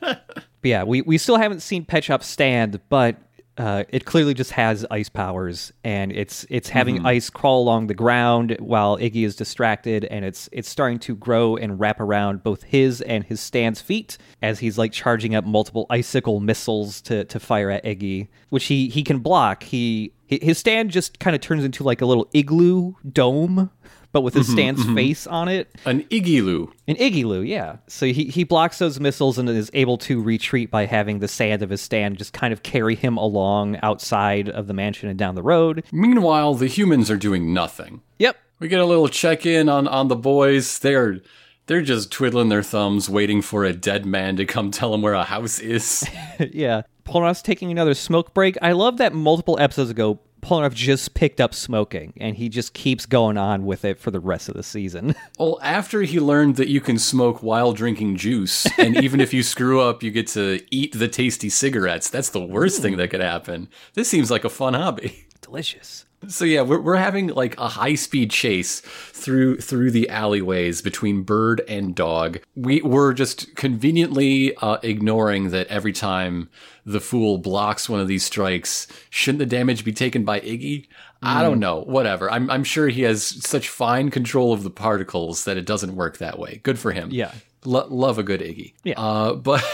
[0.00, 0.20] but
[0.62, 3.16] yeah, we we still haven't seen Pet Shop stand, but.
[3.58, 7.94] Uh, it clearly just has ice powers, and it's it's having ice crawl along the
[7.94, 12.62] ground while Iggy is distracted, and it's it's starting to grow and wrap around both
[12.62, 17.40] his and his stand's feet as he's like charging up multiple icicle missiles to to
[17.40, 19.64] fire at Iggy, which he he can block.
[19.64, 23.70] He his stand just kind of turns into like a little igloo dome,
[24.12, 24.94] but with his mm-hmm, stand's mm-hmm.
[24.94, 25.70] face on it.
[25.84, 26.72] An Igiloo.
[26.86, 27.76] An Igloo, yeah.
[27.88, 31.62] So he, he blocks those missiles and is able to retreat by having the sand
[31.62, 35.34] of his stand just kind of carry him along outside of the mansion and down
[35.34, 35.84] the road.
[35.92, 38.02] Meanwhile, the humans are doing nothing.
[38.18, 38.36] Yep.
[38.60, 40.78] We get a little check in on, on the boys.
[40.78, 41.20] They're
[41.68, 45.12] they're just twiddling their thumbs, waiting for a dead man to come tell them where
[45.12, 46.02] a house is.
[46.52, 46.82] yeah.
[47.04, 48.56] Polnareff's taking another smoke break.
[48.62, 53.06] I love that multiple episodes ago, Polnareff just picked up smoking and he just keeps
[53.06, 55.14] going on with it for the rest of the season.
[55.38, 59.42] well, after he learned that you can smoke while drinking juice, and even if you
[59.42, 62.10] screw up, you get to eat the tasty cigarettes.
[62.10, 63.68] That's the worst thing that could happen.
[63.94, 65.26] This seems like a fun hobby.
[65.40, 66.04] Delicious.
[66.26, 71.22] So yeah, we're, we're having like a high speed chase through through the alleyways between
[71.22, 72.40] bird and dog.
[72.56, 76.48] We we're just conveniently uh, ignoring that every time
[76.84, 80.88] the fool blocks one of these strikes, shouldn't the damage be taken by Iggy?
[81.22, 81.82] I don't know.
[81.82, 82.30] Whatever.
[82.30, 86.18] I'm I'm sure he has such fine control of the particles that it doesn't work
[86.18, 86.60] that way.
[86.62, 87.10] Good for him.
[87.10, 87.32] Yeah.
[87.64, 88.74] Lo- love a good Iggy.
[88.84, 89.00] Yeah.
[89.00, 89.64] Uh, but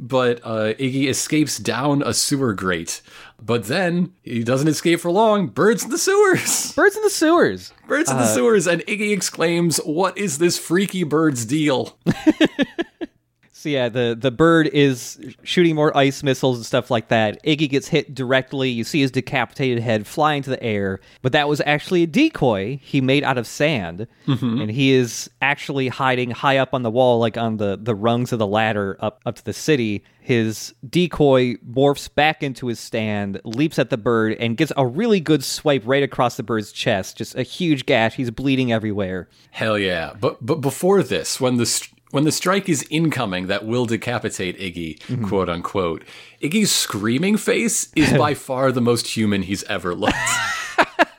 [0.00, 3.02] but uh, Iggy escapes down a sewer grate.
[3.40, 5.46] But then he doesn't escape for long.
[5.46, 6.72] Birds in the sewers.
[6.76, 7.72] Birds in the sewers.
[7.86, 8.66] Birds in the sewers.
[8.66, 11.98] And Iggy exclaims, "What is this freaky bird's deal?"
[13.60, 17.44] So yeah, the the bird is shooting more ice missiles and stuff like that.
[17.44, 18.70] Iggy gets hit directly.
[18.70, 22.80] You see his decapitated head fly into the air, but that was actually a decoy
[22.82, 24.62] he made out of sand, mm-hmm.
[24.62, 28.32] and he is actually hiding high up on the wall, like on the the rungs
[28.32, 30.04] of the ladder up up to the city.
[30.22, 35.20] His decoy morphs back into his stand, leaps at the bird, and gets a really
[35.20, 37.18] good swipe right across the bird's chest.
[37.18, 38.14] Just a huge gash.
[38.14, 39.28] He's bleeding everywhere.
[39.50, 40.14] Hell yeah!
[40.18, 44.58] But but before this, when the st- when the strike is incoming that will decapitate
[44.58, 45.26] Iggy, mm-hmm.
[45.26, 46.04] quote unquote,
[46.42, 50.16] Iggy's screaming face is by far the most human he's ever looked.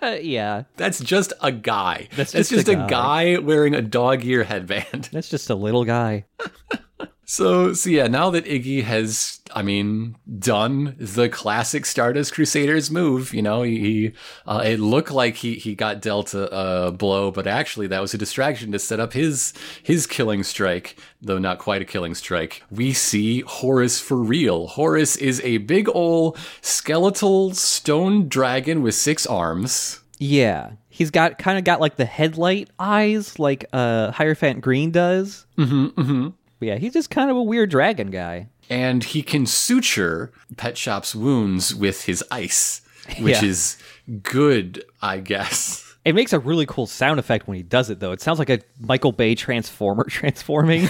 [0.04, 2.08] Yeah, That's just a guy.
[2.16, 3.38] That's, just just, a a, guy.
[3.38, 5.10] wearing a dog ear headband.
[5.12, 6.26] that's just a little guy.
[7.32, 13.34] So, so yeah, now that Iggy has, I mean, done the classic Stardust Crusaders move,
[13.34, 14.12] you know, he, he
[14.46, 18.14] uh, it looked like he he got dealt a, a blow, but actually that was
[18.14, 22.64] a distraction to set up his his killing strike, though not quite a killing strike.
[22.70, 24.68] We see Horus for real.
[24.68, 30.02] Horus is a big ol' skeletal stone dragon with six arms.
[30.20, 35.46] Yeah, he's got kind of got like the headlight eyes, like uh Hierophant Green does.
[35.58, 35.86] Mm-hmm.
[36.02, 36.28] Mm-hmm.
[36.62, 38.48] But yeah, he's just kind of a weird dragon guy.
[38.70, 42.82] and he can suture Pet Shop's wounds with his ice,
[43.20, 43.46] which Yeah.
[43.50, 43.78] is
[44.22, 45.84] good, I guess.
[46.06, 48.12] It makes a really cool sound effect when he does it, though.
[48.12, 50.88] It sounds like a Michael Bay transformer transforming.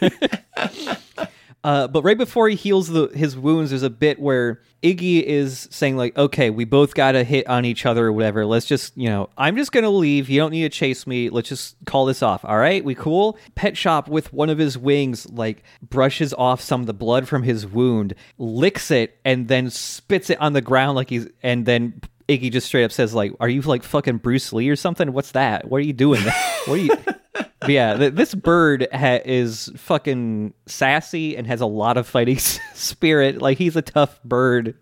[1.64, 5.68] uh, but right before he heals the, his wounds, there's a bit where Iggy is
[5.70, 8.44] saying, like, okay, we both got to hit on each other or whatever.
[8.44, 10.28] Let's just, you know, I'm just to leave.
[10.28, 11.30] You don't need to chase me.
[11.30, 12.44] Let's just call this off.
[12.44, 13.38] All right, we cool?
[13.54, 17.44] Pet Shop, with one of his wings, like, brushes off some of the blood from
[17.44, 22.00] his wound, licks it, and then spits it on the ground like he's, and then
[22.28, 25.12] Iggy just straight up says, like, are you like fucking Bruce Lee or something?
[25.12, 25.68] What's that?
[25.68, 26.22] What are you doing?
[26.66, 26.96] what are you?
[27.34, 32.38] But yeah, th- this bird ha- is fucking sassy and has a lot of fighting
[32.74, 33.40] spirit.
[33.40, 34.74] Like he's a tough bird.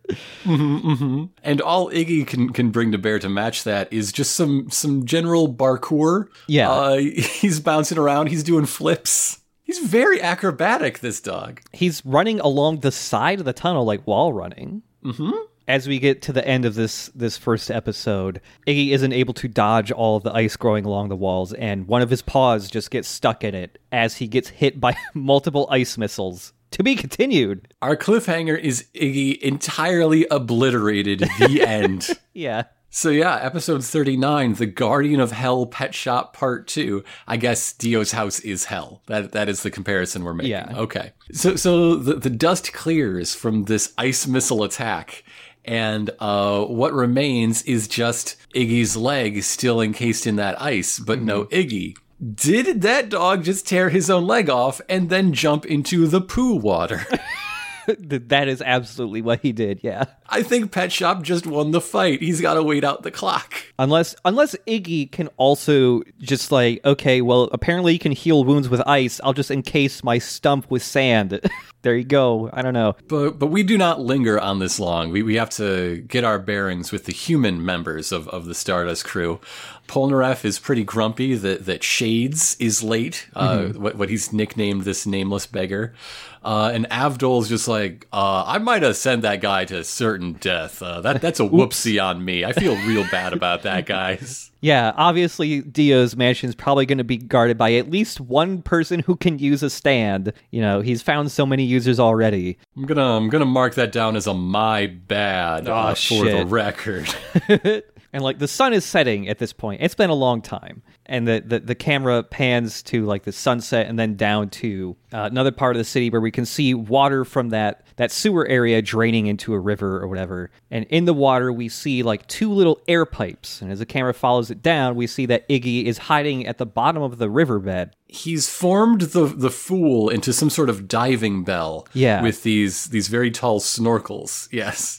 [0.44, 5.04] And all Iggy can can bring to bear to match that is just some some
[5.06, 6.26] general parkour.
[6.46, 6.70] Yeah.
[6.70, 8.28] uh, he's bouncing around.
[8.28, 9.40] He's doing flips.
[9.62, 10.98] He's very acrobatic.
[10.98, 11.60] This dog.
[11.72, 14.82] He's running along the side of the tunnel like wall running.
[15.04, 15.30] Mm-hmm.
[15.70, 19.46] As we get to the end of this this first episode, Iggy isn't able to
[19.46, 22.90] dodge all of the ice growing along the walls, and one of his paws just
[22.90, 26.52] gets stuck in it as he gets hit by multiple ice missiles.
[26.72, 27.72] To be continued.
[27.82, 31.20] Our cliffhanger is Iggy entirely obliterated.
[31.38, 32.08] The end.
[32.32, 32.64] Yeah.
[32.92, 37.04] So yeah, episode 39, The Guardian of Hell Pet Shop Part 2.
[37.28, 39.02] I guess Dio's house is hell.
[39.06, 40.50] That that is the comparison we're making.
[40.50, 40.72] Yeah.
[40.74, 41.12] Okay.
[41.30, 45.22] So so the, the dust clears from this ice missile attack
[45.64, 51.44] and uh, what remains is just Iggy's leg still encased in that ice, but no
[51.46, 51.96] Iggy.
[52.34, 56.54] Did that dog just tear his own leg off and then jump into the poo
[56.54, 57.06] water?
[58.28, 59.80] that is absolutely what he did.
[59.82, 60.04] Yeah.
[60.28, 62.20] I think Pet Shop just won the fight.
[62.20, 63.54] He's got to wait out the clock.
[63.78, 68.80] Unless unless Iggy can also just like, okay, well, apparently you can heal wounds with
[68.86, 69.20] ice.
[69.24, 71.40] I'll just encase my stump with sand.
[71.82, 72.50] there you go.
[72.52, 72.96] I don't know.
[73.08, 75.10] But but we do not linger on this long.
[75.10, 79.04] We we have to get our bearings with the human members of, of the Stardust
[79.04, 79.40] crew.
[79.88, 85.04] Polnareff is pretty grumpy that, that Shades is late, uh, what, what he's nicknamed this
[85.04, 85.94] nameless beggar.
[86.42, 90.82] Uh, and Avdol's just like, uh, I might have sent that guy to certain death.
[90.82, 92.44] Uh, that That's a whoopsie on me.
[92.44, 94.46] I feel real bad about that, guys.
[94.62, 99.00] Yeah, obviously Dio's mansion is probably going to be guarded by at least one person
[99.00, 100.34] who can use a stand.
[100.50, 102.58] You know, he's found so many users already.
[102.76, 107.08] I'm gonna I'm gonna mark that down as a my bad uh, for the record.
[108.12, 109.82] And like the sun is setting at this point.
[109.82, 110.82] It's been a long time.
[111.06, 115.28] And the, the, the camera pans to like the sunset and then down to uh,
[115.30, 118.80] another part of the city where we can see water from that, that sewer area
[118.82, 120.50] draining into a river or whatever.
[120.70, 123.60] And in the water, we see like two little air pipes.
[123.60, 126.66] And as the camera follows it down, we see that Iggy is hiding at the
[126.66, 127.90] bottom of the riverbed.
[128.06, 131.86] he's formed the the fool into some sort of diving bell.
[131.92, 132.22] Yeah.
[132.22, 134.48] With these these very tall snorkels.
[134.50, 134.98] Yes.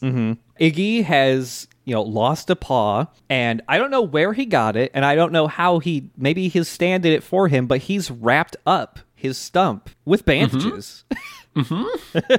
[0.60, 4.92] Iggy has, you know, lost a paw, and I don't know where he got it,
[4.94, 8.12] and I don't know how he maybe his stand did it for him, but he's
[8.12, 11.04] wrapped up his stump with bandages.
[11.12, 11.16] Mm-hmm.
[11.54, 12.36] Mm-hmm.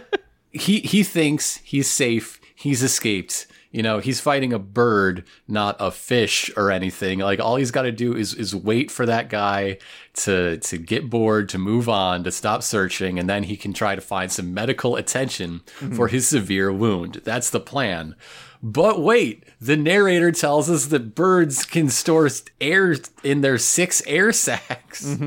[0.52, 2.40] He he thinks he's safe.
[2.55, 3.46] He's escaped.
[3.72, 7.18] You know, he's fighting a bird, not a fish or anything.
[7.18, 9.78] Like all he's got to do is is wait for that guy
[10.14, 13.94] to to get bored, to move on, to stop searching, and then he can try
[13.94, 15.94] to find some medical attention mm-hmm.
[15.94, 17.22] for his severe wound.
[17.24, 18.14] That's the plan.
[18.62, 22.29] But wait, the narrator tells us that birds can store
[22.61, 25.05] air in their six air sacs.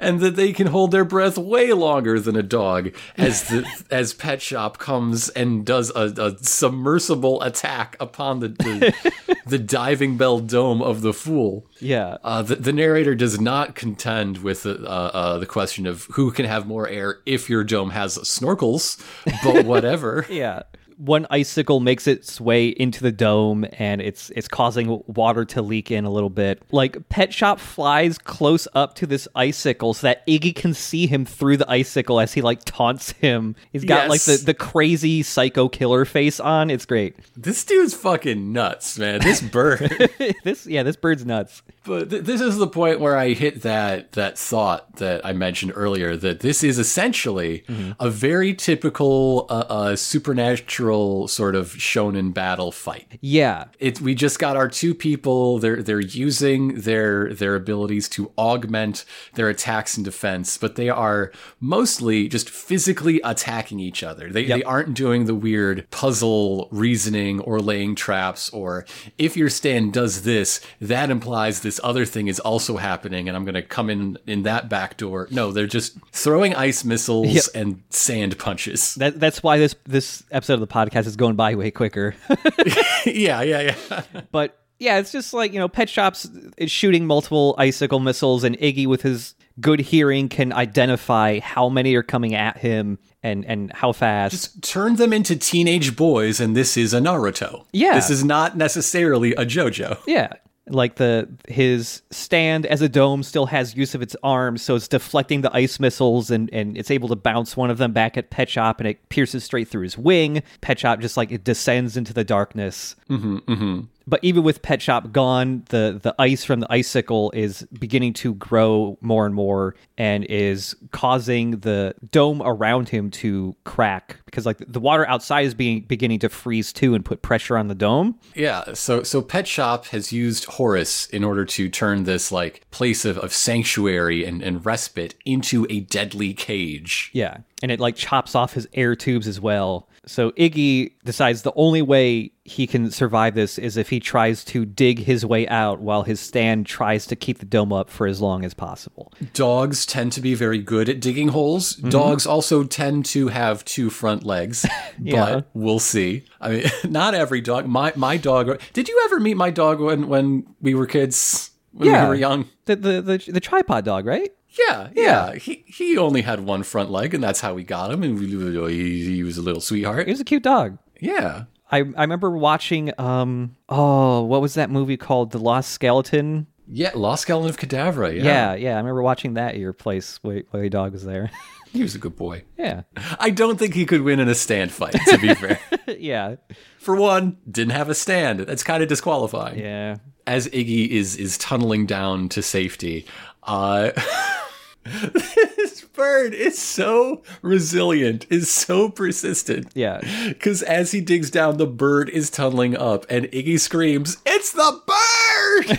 [0.00, 4.12] and that they can hold their breath way longer than a dog as the as
[4.12, 10.40] Pet Shop comes and does a, a submersible attack upon the the, the diving bell
[10.40, 11.66] dome of the fool.
[11.78, 12.16] yeah.
[12.24, 16.30] Uh, the, the narrator does not contend with the, uh, uh, the question of who
[16.32, 19.00] can have more air if your dome has snorkels,
[19.44, 20.26] but whatever.
[20.30, 20.62] Yeah.
[21.00, 25.90] One icicle makes its way into the dome and it's it's causing water to leak
[25.90, 26.62] in a little bit.
[26.72, 31.24] Like Pet Shop flies close up to this icicle so that Iggy can see him
[31.24, 33.56] through the icicle as he like taunts him.
[33.72, 36.68] He's got like the, the crazy psycho killer face on.
[36.68, 37.16] It's great.
[37.34, 39.20] this dude's fucking nuts, man.
[39.20, 40.10] This bird.
[40.44, 41.62] this yeah, this bird's nuts.
[41.84, 45.72] But th- this is the point where I hit that that thought that I mentioned
[45.74, 47.64] earlier that this is essentially
[47.98, 50.89] a very typical uh, uh, supernatural
[51.28, 53.18] sort of shonen battle fight.
[53.20, 53.66] Yeah.
[53.78, 55.58] It we just got our two people.
[55.58, 61.32] They're they're using their their abilities to augment their attacks and defense, but they are
[61.60, 64.30] mostly just physically attacking each other.
[64.30, 68.84] They they aren't doing the weird puzzle reasoning or laying traps or
[69.18, 73.44] if your stand does this, that implies this other thing is also happening, and I'm
[73.44, 75.28] going to come in in that back door.
[75.30, 77.44] No, they're just throwing ice missiles Yep.
[77.54, 78.94] and sand punches.
[78.96, 82.14] That that's why this this episode of the podcast is going by way quicker.
[83.06, 84.02] yeah, yeah, yeah.
[84.32, 88.58] But yeah, it's just like, you know, Pet Shop's is shooting multiple icicle missiles, and
[88.58, 93.70] Iggy, with his good hearing, can identify how many are coming at him and, and
[93.74, 94.32] how fast.
[94.32, 97.66] Just turn them into teenage boys, and this is a Naruto.
[97.72, 97.94] Yeah.
[97.94, 99.98] This is not necessarily a JoJo.
[100.06, 100.32] yeah.
[100.70, 104.88] Like the his stand as a dome still has use of its arms, so it's
[104.88, 108.30] deflecting the ice missiles and, and it's able to bounce one of them back at
[108.30, 110.42] Pet Shop and it pierces straight through his wing.
[110.60, 112.96] Pet Shop just like it descends into the darkness.
[113.08, 113.80] Mm-hmm, mm-hmm.
[114.06, 118.34] But even with Pet Shop gone, the the ice from the icicle is beginning to
[118.34, 124.58] grow more and more, and is causing the dome around him to crack because like
[124.66, 128.18] the water outside is being beginning to freeze too and put pressure on the dome.
[128.34, 133.04] Yeah, so so Pet Shop has used Horus in order to turn this like place
[133.04, 137.10] of, of sanctuary and, and respite into a deadly cage.
[137.12, 139.88] Yeah, and it like chops off his air tubes as well.
[140.06, 144.64] So Iggy decides the only way he can survive this is if he tries to
[144.64, 148.20] dig his way out while his stand tries to keep the dome up for as
[148.20, 149.12] long as possible.
[149.34, 151.76] Dogs tend to be very good at digging holes.
[151.76, 151.90] Mm-hmm.
[151.90, 154.64] Dogs also tend to have two front legs,
[155.00, 155.26] Yeah.
[155.34, 156.24] but we'll see.
[156.40, 157.66] I mean, not every dog.
[157.66, 158.58] My my dog.
[158.72, 161.50] Did you ever meet my dog when when we were kids?
[161.72, 162.04] When Yeah.
[162.04, 162.46] we were young.
[162.64, 164.32] The the the, the tripod dog, right?
[164.58, 165.34] Yeah, yeah.
[165.34, 168.02] He he only had one front leg, and that's how we got him.
[168.02, 168.26] And we,
[168.74, 170.06] he, he was a little sweetheart.
[170.06, 170.78] He was a cute dog.
[171.00, 171.44] Yeah.
[171.70, 176.46] I I remember watching um oh what was that movie called The Lost Skeleton?
[176.72, 178.14] Yeah, Lost Skeleton of Cadavra.
[178.14, 178.22] Yeah.
[178.24, 181.30] Yeah, yeah, I remember watching that at your place while while your dog was there.
[181.72, 182.42] He was a good boy.
[182.58, 182.82] yeah.
[183.20, 185.60] I don't think he could win in a stand fight, to be fair.
[186.00, 186.34] yeah.
[186.80, 188.40] For one, didn't have a stand.
[188.40, 189.60] That's kind of disqualifying.
[189.60, 189.98] Yeah.
[190.26, 193.06] As Iggy is is tunneling down to safety,
[193.44, 193.92] uh
[194.84, 199.70] this bird is so resilient, is so persistent.
[199.74, 200.00] Yeah.
[200.28, 204.80] Because as he digs down, the bird is tunneling up, and Iggy screams, It's the
[204.86, 205.78] bird!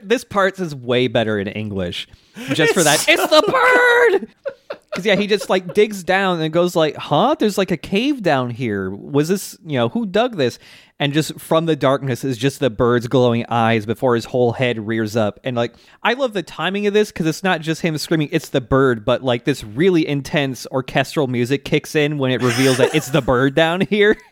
[0.02, 2.08] this part is way better in English.
[2.52, 4.28] Just for that, it's the bird.
[4.90, 7.36] Because yeah, he just like digs down and goes like, "Huh?
[7.38, 8.90] There's like a cave down here.
[8.90, 10.58] Was this you know who dug this?"
[10.98, 14.84] And just from the darkness is just the bird's glowing eyes before his whole head
[14.86, 15.38] rears up.
[15.44, 18.48] And like, I love the timing of this because it's not just him screaming, "It's
[18.48, 22.92] the bird," but like this really intense orchestral music kicks in when it reveals that
[22.94, 24.16] it's the bird down here.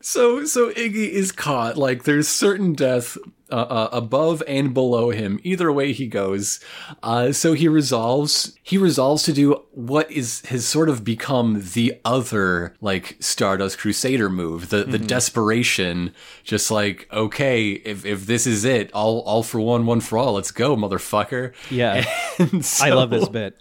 [0.00, 1.76] So, so Iggy is caught.
[1.76, 3.18] Like, there's certain death
[3.52, 5.38] uh, uh, above and below him.
[5.42, 6.58] Either way he goes.
[7.02, 8.58] Uh, so he resolves.
[8.62, 14.30] He resolves to do what is has sort of become the other like Stardust Crusader
[14.30, 14.70] move.
[14.70, 16.14] The the desperation.
[16.42, 20.32] Just like, okay, if if this is it, all all for one, one for all.
[20.32, 21.52] Let's go, motherfucker.
[21.70, 22.04] Yeah,
[22.38, 23.60] And I love this bit.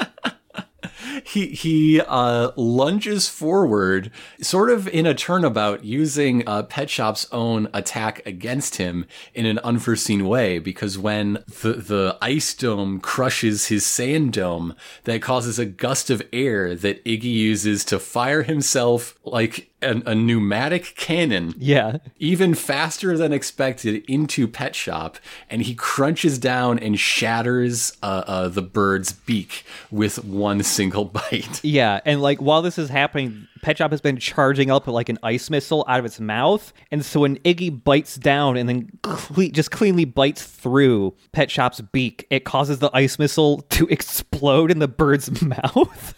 [1.28, 4.10] he he uh, lunges forward,
[4.40, 9.58] sort of in a turnabout, using uh, Pet Shop's own attack against him in an
[9.58, 10.58] unforeseen way.
[10.58, 16.22] Because when the the ice dome crushes his sand dome, that causes a gust of
[16.32, 23.16] air that Iggy uses to fire himself like an, a pneumatic cannon Yeah, even faster
[23.16, 29.12] than expected into Pet Shop, and he crunches down and shatters uh, uh, the bird's
[29.12, 31.62] beak with one single bite.
[31.64, 35.18] Yeah, and like while this is happening, Pet Shop has been charging up like an
[35.22, 39.48] ice missile out of its mouth, and so when Iggy bites down and then cle-
[39.48, 44.78] just cleanly bites through Pet Shop's beak, it causes the ice missile to explode in
[44.78, 46.14] the bird's mouth.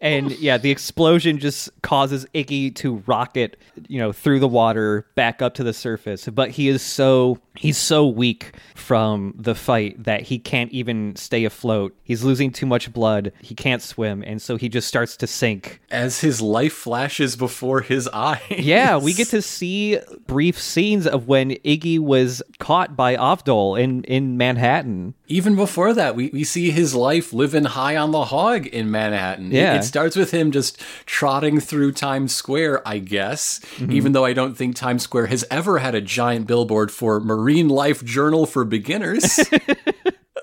[0.00, 3.56] And yeah, the explosion just causes Iggy to rocket,
[3.88, 6.26] you know, through the water back up to the surface.
[6.28, 11.44] But he is so he's so weak from the fight that he can't even stay
[11.44, 11.96] afloat.
[12.04, 13.32] He's losing too much blood.
[13.42, 15.80] He can't swim, and so he just starts to sink.
[15.90, 18.40] As his life flashes before his eyes.
[18.50, 24.04] Yeah, we get to see brief scenes of when Iggy was caught by Avdol in
[24.04, 25.14] in Manhattan.
[25.26, 29.50] Even before that, we, we see his life living high on the hog in Manhattan.
[29.52, 29.74] It- Yeah.
[29.74, 33.92] It, starts with him just trotting through Times Square, I guess, Mm-hmm.
[33.92, 37.68] even though I don't think Times Square has ever had a giant billboard for Marine
[37.68, 39.40] Life Journal for Beginners.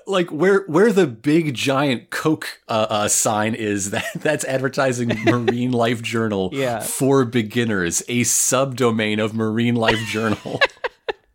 [0.06, 5.72] like where where the big giant Coke uh, uh, sign is that that's advertising Marine
[5.84, 6.80] Life Journal Yeah.
[6.80, 10.60] for beginners, a subdomain of Marine Life Journal.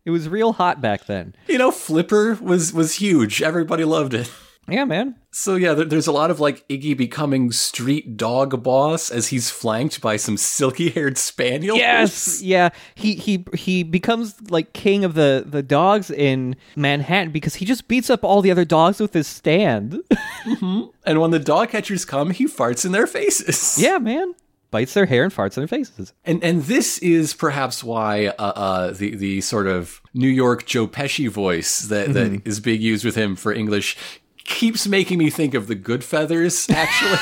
[0.04, 1.32] It was real hot back then.
[1.46, 3.40] you know, Flipper was was huge.
[3.40, 4.28] Everybody loved it.
[4.68, 5.16] Yeah, man.
[5.32, 9.50] So yeah, there, there's a lot of like Iggy becoming street dog boss as he's
[9.50, 11.78] flanked by some silky-haired spaniels.
[11.78, 12.70] Yes, yeah.
[12.94, 17.88] He he he becomes like king of the the dogs in Manhattan because he just
[17.88, 20.00] beats up all the other dogs with his stand.
[21.04, 23.76] and when the dog catchers come, he farts in their faces.
[23.82, 24.34] yeah, man.
[24.70, 26.14] Bites their hair and farts in their faces.
[26.24, 30.86] And and this is perhaps why uh, uh, the the sort of New York Joe
[30.86, 33.96] Pesci voice that, that is being used with him for English
[34.44, 36.70] keeps making me think of the Goodfeathers.
[36.74, 37.18] Actually,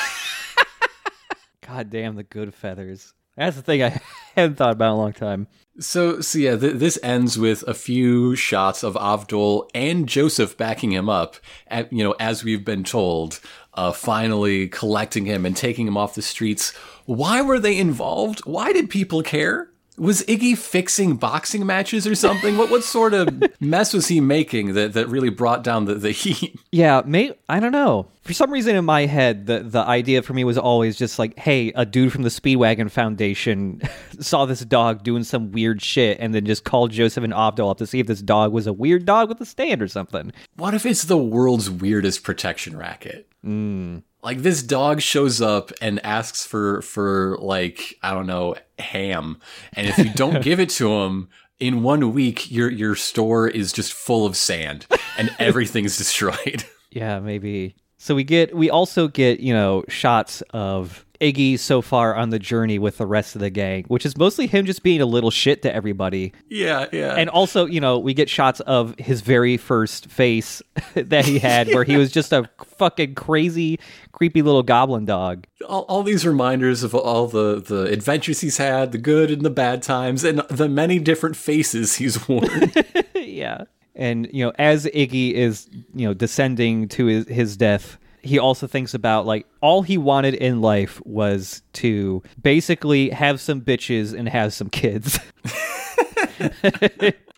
[1.66, 3.12] God damn the Goodfeathers.
[3.36, 4.00] That's the thing I
[4.36, 5.46] hadn't thought about in a long time.
[5.78, 10.92] so so yeah, th- this ends with a few shots of Avdol and Joseph backing
[10.92, 11.36] him up.
[11.68, 13.40] At, you know, as we've been told,
[13.74, 16.72] uh, finally collecting him and taking him off the streets.
[17.06, 18.40] Why were they involved?
[18.44, 19.69] Why did people care?
[20.00, 22.56] Was Iggy fixing boxing matches or something?
[22.56, 26.10] what what sort of mess was he making that, that really brought down the, the
[26.10, 26.58] heat?
[26.72, 28.06] Yeah, may I don't know.
[28.22, 31.38] For some reason in my head, the the idea for me was always just like,
[31.38, 33.82] hey, a dude from the Speedwagon Foundation
[34.20, 37.76] saw this dog doing some weird shit and then just called Joseph and Avdol up
[37.76, 40.32] to see if this dog was a weird dog with a stand or something.
[40.56, 43.28] What if it's the world's weirdest protection racket?
[43.42, 43.98] Hmm.
[44.22, 49.38] Like this dog shows up and asks for for like I don't know ham,
[49.72, 53.72] and if you don't give it to him in one week, your your store is
[53.72, 54.86] just full of sand
[55.18, 56.64] and everything's destroyed.
[56.92, 57.76] Yeah, maybe.
[57.98, 62.38] So we get we also get, you know, shots of Iggy so far on the
[62.38, 65.30] journey with the rest of the gang, which is mostly him just being a little
[65.30, 66.32] shit to everybody.
[66.48, 67.14] yeah, yeah.
[67.14, 70.62] And also, you know, we get shots of his very first face
[70.94, 72.48] that he had where he was just a
[72.78, 73.78] fucking crazy,
[74.12, 75.46] creepy little goblin dog.
[75.68, 79.50] all, all these reminders of all the the adventures he's had, the good and the
[79.50, 82.72] bad times, and the many different faces he's worn.
[83.14, 83.64] yeah.
[83.94, 88.66] And, you know, as Iggy is, you know, descending to his, his death, he also
[88.66, 94.28] thinks about like all he wanted in life was to basically have some bitches and
[94.28, 95.18] have some kids.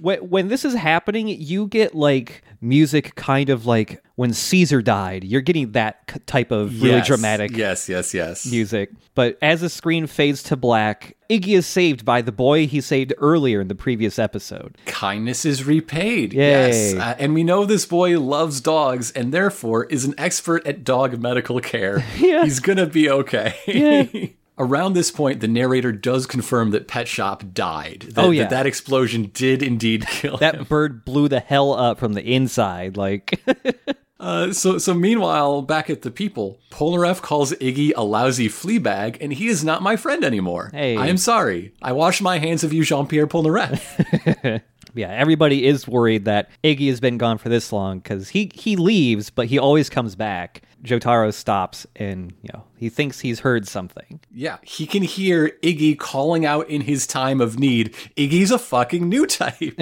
[0.01, 5.25] when, when this is happening, you get like music kind of like when Caesar died.
[5.25, 8.47] You're getting that type of really Yes, dramatic Yes, yes, yes.
[8.51, 8.91] music.
[9.15, 13.13] But as the screen fades to black, Iggy is saved by the boy he saved
[13.19, 14.77] earlier in the previous episode.
[14.87, 16.33] Kindness is repaid.
[16.33, 16.41] Yay.
[16.41, 16.95] Yes.
[16.95, 21.21] Uh, and we know this boy loves dogs and therefore is an expert at dog
[21.21, 22.05] medical care.
[22.17, 22.45] Yeah.
[22.45, 23.55] He's going to be okay.
[23.67, 24.29] Yeah.
[24.63, 28.07] Around this point, the narrator does confirm that Pet Shop died.
[28.11, 28.45] That, Oh, yeah.
[28.45, 30.41] That, that explosion did indeed kill him.
[30.41, 32.97] That bird blew the hell up from the inside.
[32.97, 33.43] Like,
[34.23, 39.19] Uh, so, so meanwhile, back at the people, Polnareff calls Iggy a lousy flea bag,
[39.21, 40.71] and he is not my friend anymore.
[40.73, 40.97] Hey.
[40.97, 41.75] I am sorry.
[41.83, 44.63] I wash my hands of you, Jean-Pierre Polnareff.
[44.95, 48.77] yeah, everybody is worried that Iggy has been gone for this long because he he
[48.77, 50.63] leaves, but he always comes back.
[50.85, 54.19] Jotaro stops and you know he thinks he's heard something.
[54.35, 57.95] yeah, he can hear Iggy calling out in his time of need.
[58.17, 59.59] Iggy's a fucking new type.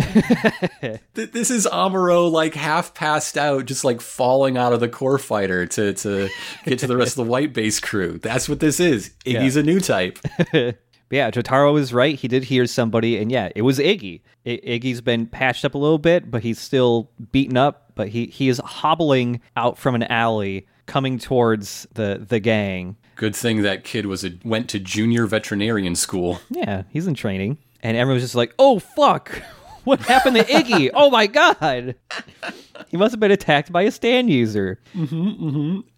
[1.14, 5.18] Th- this is Amuro like half passed out, just like falling out of the core
[5.18, 6.28] fighter to to
[6.64, 8.18] get to the rest of the white base crew.
[8.18, 9.10] That's what this is.
[9.24, 10.18] Iggy's a new type.
[11.12, 12.14] Yeah, Jotaro was right.
[12.14, 14.20] He did hear somebody, and yeah, it was Iggy.
[14.46, 17.90] I- Iggy's been patched up a little bit, but he's still beaten up.
[17.96, 22.96] But he he is hobbling out from an alley, coming towards the the gang.
[23.14, 26.40] Good thing that kid was a went to junior veterinarian school.
[26.50, 29.30] Yeah, he's in training, and everyone's just like, "Oh fuck,
[29.84, 30.90] what happened to Iggy?
[30.92, 31.94] oh my god,
[32.88, 34.80] he must have been attacked by a stand user."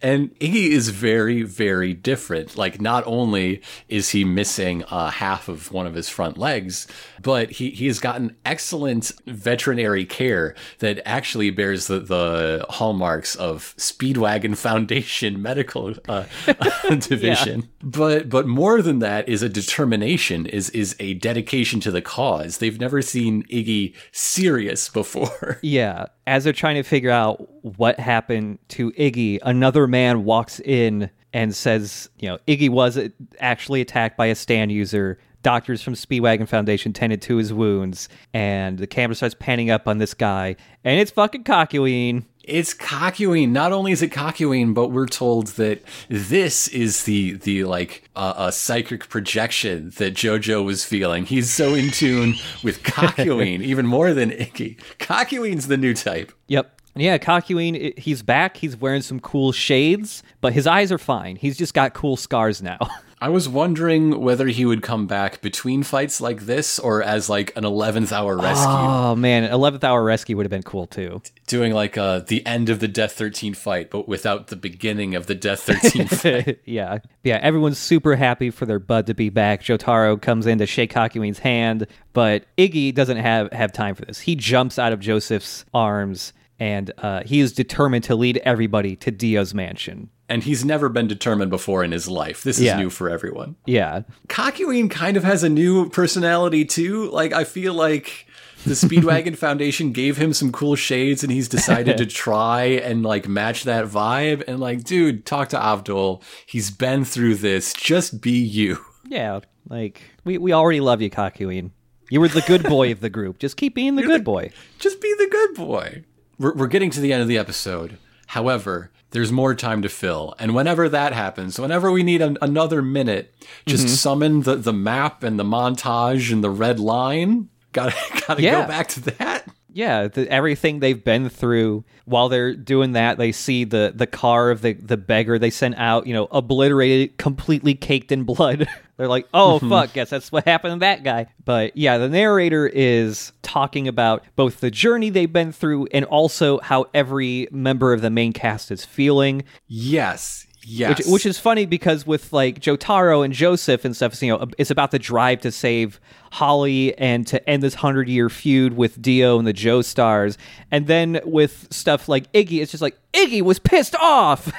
[0.02, 2.56] And Iggy is very, very different.
[2.56, 6.86] Like, not only is he missing uh, half of one of his front legs,
[7.20, 13.74] but he, he has gotten excellent veterinary care that actually bears the, the hallmarks of
[13.76, 16.24] Speedwagon Foundation Medical uh,
[16.98, 17.68] Division.
[17.82, 22.58] But but more than that is a determination, is is a dedication to the cause.
[22.58, 25.60] They've never seen Iggy serious before.
[25.72, 31.10] Yeah, as they're trying to figure out what happened to Iggy, another man walks in
[31.32, 32.98] and says, you know, Iggy was
[33.40, 35.18] actually attacked by a stand user.
[35.42, 39.98] Doctors from Speedwagon Foundation tended to his wounds, and the camera starts panning up on
[39.98, 40.54] this guy,
[40.84, 42.24] and it's fucking Cockyween.
[42.44, 43.50] It's Kakyoin.
[43.50, 48.34] Not only is it Kakyoin, but we're told that this is the the like uh,
[48.36, 51.24] a psychic projection that JoJo was feeling.
[51.24, 52.34] He's so in tune
[52.64, 54.78] with Kakyoin, even more than Iggy.
[54.98, 56.32] Kakyoin's the new type.
[56.48, 56.80] Yep.
[56.94, 58.58] Yeah, Cockyween, he's back.
[58.58, 61.36] He's wearing some cool shades, but his eyes are fine.
[61.36, 62.78] He's just got cool scars now.
[63.22, 67.56] I was wondering whether he would come back between fights like this or as like
[67.56, 68.66] an 11th hour rescue.
[68.68, 71.22] oh man, 11th hour rescue would have been cool too.
[71.46, 75.26] Doing like uh, the end of the Death 13 fight, but without the beginning of
[75.26, 76.58] the Death 13 fight.
[76.64, 76.98] yeah.
[77.22, 79.62] Yeah, everyone's super happy for their bud to be back.
[79.62, 84.18] Jotaro comes in to shake Kakyoin's hand, but Iggy doesn't have, have time for this.
[84.18, 89.12] He jumps out of Joseph's arms and uh, he is determined to lead everybody to
[89.12, 90.10] Dio's mansion.
[90.32, 92.42] And he's never been determined before in his life.
[92.42, 92.78] This is Yeah.
[92.78, 93.56] new for everyone.
[93.66, 94.02] Yeah.
[94.28, 97.10] Kakyoin kind of has a new personality too.
[97.10, 98.26] Like I feel like
[98.64, 103.28] the Speedwagon Foundation gave him some cool shades and he's decided to try and like
[103.28, 106.22] match that vibe and like dude, talk to Avdol.
[106.46, 107.74] He's been through this.
[107.74, 108.78] Just be you.
[109.06, 109.40] Yeah.
[109.68, 111.72] Like, we, we already love you, Kakyoin.
[112.08, 113.38] You were the good boy of the group.
[113.38, 114.50] Just keep being the good boy.
[114.78, 116.04] Just be the good boy.
[116.38, 117.98] We're, we're getting to the end of the episode.
[118.28, 120.34] However, there's more time to fill.
[120.38, 123.34] And whenever that happens, whenever we need an, another minute,
[123.66, 123.94] just Mm-hmm.
[123.94, 127.48] summon the, the map and the montage and the red line.
[127.72, 127.94] Gotta
[128.26, 128.62] gotta Yeah.
[128.62, 129.31] go back to that.
[129.74, 134.50] Yeah, the, everything they've been through while they're doing that, they see the the car
[134.50, 138.68] of the the beggar they sent out, you know, obliterated, completely caked in blood.
[138.96, 139.68] they're like, "Oh mm-hmm.
[139.68, 144.24] fuck, guess that's what happened to that guy." But yeah, the narrator is talking about
[144.36, 148.70] both the journey they've been through and also how every member of the main cast
[148.70, 149.44] is feeling.
[149.66, 150.46] Yes.
[150.64, 150.98] Yes.
[150.98, 154.70] Which, which is funny because with like Jotaro and Joseph and stuff, you know, it's
[154.70, 156.00] about the drive to save
[156.32, 160.36] Holly and to end this hundred year feud with Dio and the Joestars,
[160.70, 164.52] and then with stuff like Iggy, it's just like Iggy was pissed off,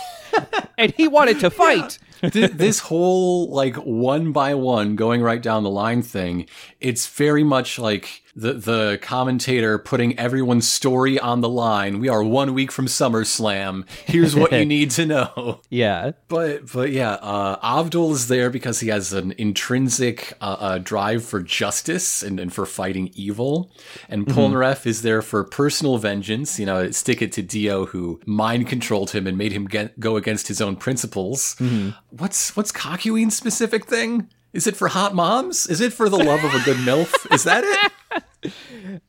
[0.78, 1.98] and he wanted to fight.
[2.30, 6.46] Th- this whole like one by one going right down the line thing
[6.80, 12.00] it's very much like the the commentator putting everyone's story on the line.
[12.00, 13.88] We are one week from SummerSlam.
[14.06, 15.60] Here's what you need to know.
[15.70, 20.78] Yeah, but but yeah uh Avdol is there because he has an intrinsic uh, uh
[20.78, 23.70] drive for justice and, and for fighting evil.
[24.08, 28.66] And Polnareff is there for personal vengeance you know stick it to Dio who mind
[28.66, 31.56] controlled him and made him get, go against his own principles
[32.18, 36.44] what's what's Kakyoin's specific thing is it for hot moms is it for the love
[36.44, 38.52] of a good milf is that it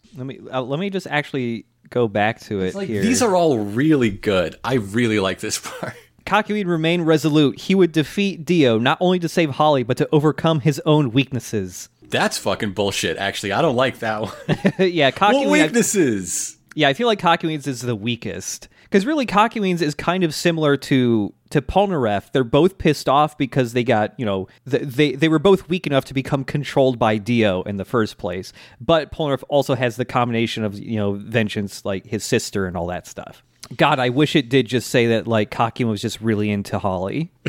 [0.15, 3.01] let me uh, let me just actually go back to it like here.
[3.01, 5.93] these are all really good i really like this part
[6.25, 7.59] Kakyoin remained resolute.
[7.59, 11.87] He would defeat Dio not only to save Holly, but to overcome his own weaknesses.
[12.07, 14.31] that's fucking bullshit actually i don't like that one
[14.79, 15.33] yeah, Kakyoin.
[15.33, 18.67] what weaknesses Yeah, I feel like Kakyoin's is the weakest.
[18.85, 22.31] Because really, Kakyoin's is kind of similar to to Polnareff.
[22.31, 25.85] They're both pissed off because they got, you know, th- they they were both weak
[25.85, 28.53] enough to become controlled by Dio in the first place.
[28.79, 32.87] But Polnareff also has the combination of, you know, vengeance, like his sister and all
[32.87, 33.43] that stuff.
[33.75, 37.31] God, I wish it did just say that, like, Kakyoin was just really into Holly.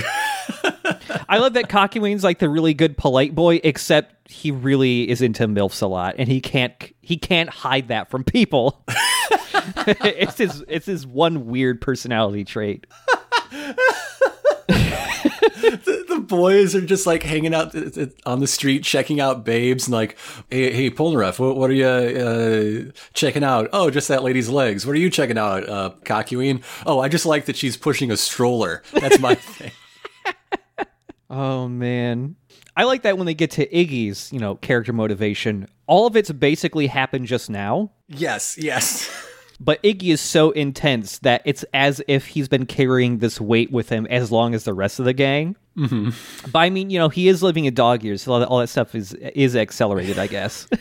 [1.29, 5.47] I love that Kakyoin's like the really good polite boy, except he really is into
[5.47, 8.83] milfs a lot, and he can't he can't hide that from people.
[9.87, 12.87] it's his it's his one weird personality trait.
[14.69, 19.87] the boys are just like hanging out th- th- on the street, checking out babes,
[19.87, 20.17] and like,
[20.51, 23.69] hey, hey Polnareff, what, what are you uh, checking out?
[23.73, 24.87] Oh, just that lady's legs.
[24.87, 26.63] What are you checking out, uh, Kakyoin?
[26.85, 28.83] Oh, I just like that she's pushing a stroller.
[28.93, 29.73] That's my thing.
[31.29, 32.37] Oh man.
[32.79, 35.67] I like that when they get to Iggy's, you know, character motivation.
[35.87, 39.11] All of it's basically happened just now, Yes, yes.
[39.59, 43.89] But Iggy is so intense that it's as if he's been carrying this weight with
[43.89, 45.57] him as long as the rest of the gang.
[45.77, 46.51] Mm-hmm.
[46.51, 48.59] But I mean, you know, he is living in dog years, so all that, all
[48.59, 50.69] that stuff is is accelerated, I guess.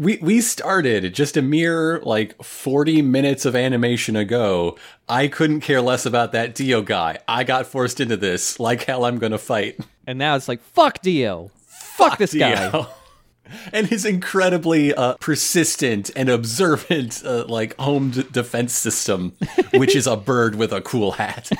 [0.00, 4.78] We we started just a mere like 40 minutes of animation ago.
[5.08, 7.18] I couldn't care less about that Dio guy.
[7.26, 8.60] I got forced into this.
[8.60, 9.80] Like hell I'm going to fight.
[10.06, 12.86] and now it's like, fuck Dio, fuck, this guy.
[13.72, 19.32] And his incredibly uh, persistent and observant, uh, like home d- defense system,
[19.74, 21.50] which is a bird with a cool hat.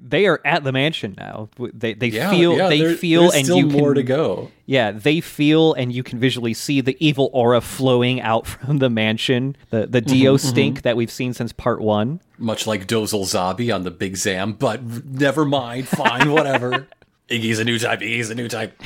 [0.00, 1.50] They are at the mansion now.
[1.58, 4.50] They they Yeah, feel yeah, they there- feel and still you more can to go.
[4.64, 8.88] Yeah, they feel and you can visually see the evil aura flowing out from the
[8.88, 12.20] mansion, the the Dio Mm-hmm, stink that we've seen since part one.
[12.38, 15.88] Much like Dozel Zabi on the Big Zam, but never mind.
[15.88, 16.86] Fine, whatever.
[17.28, 18.00] Iggy's a new type.
[18.00, 18.80] Iggy's a new type.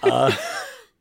[0.00, 0.30] Uh,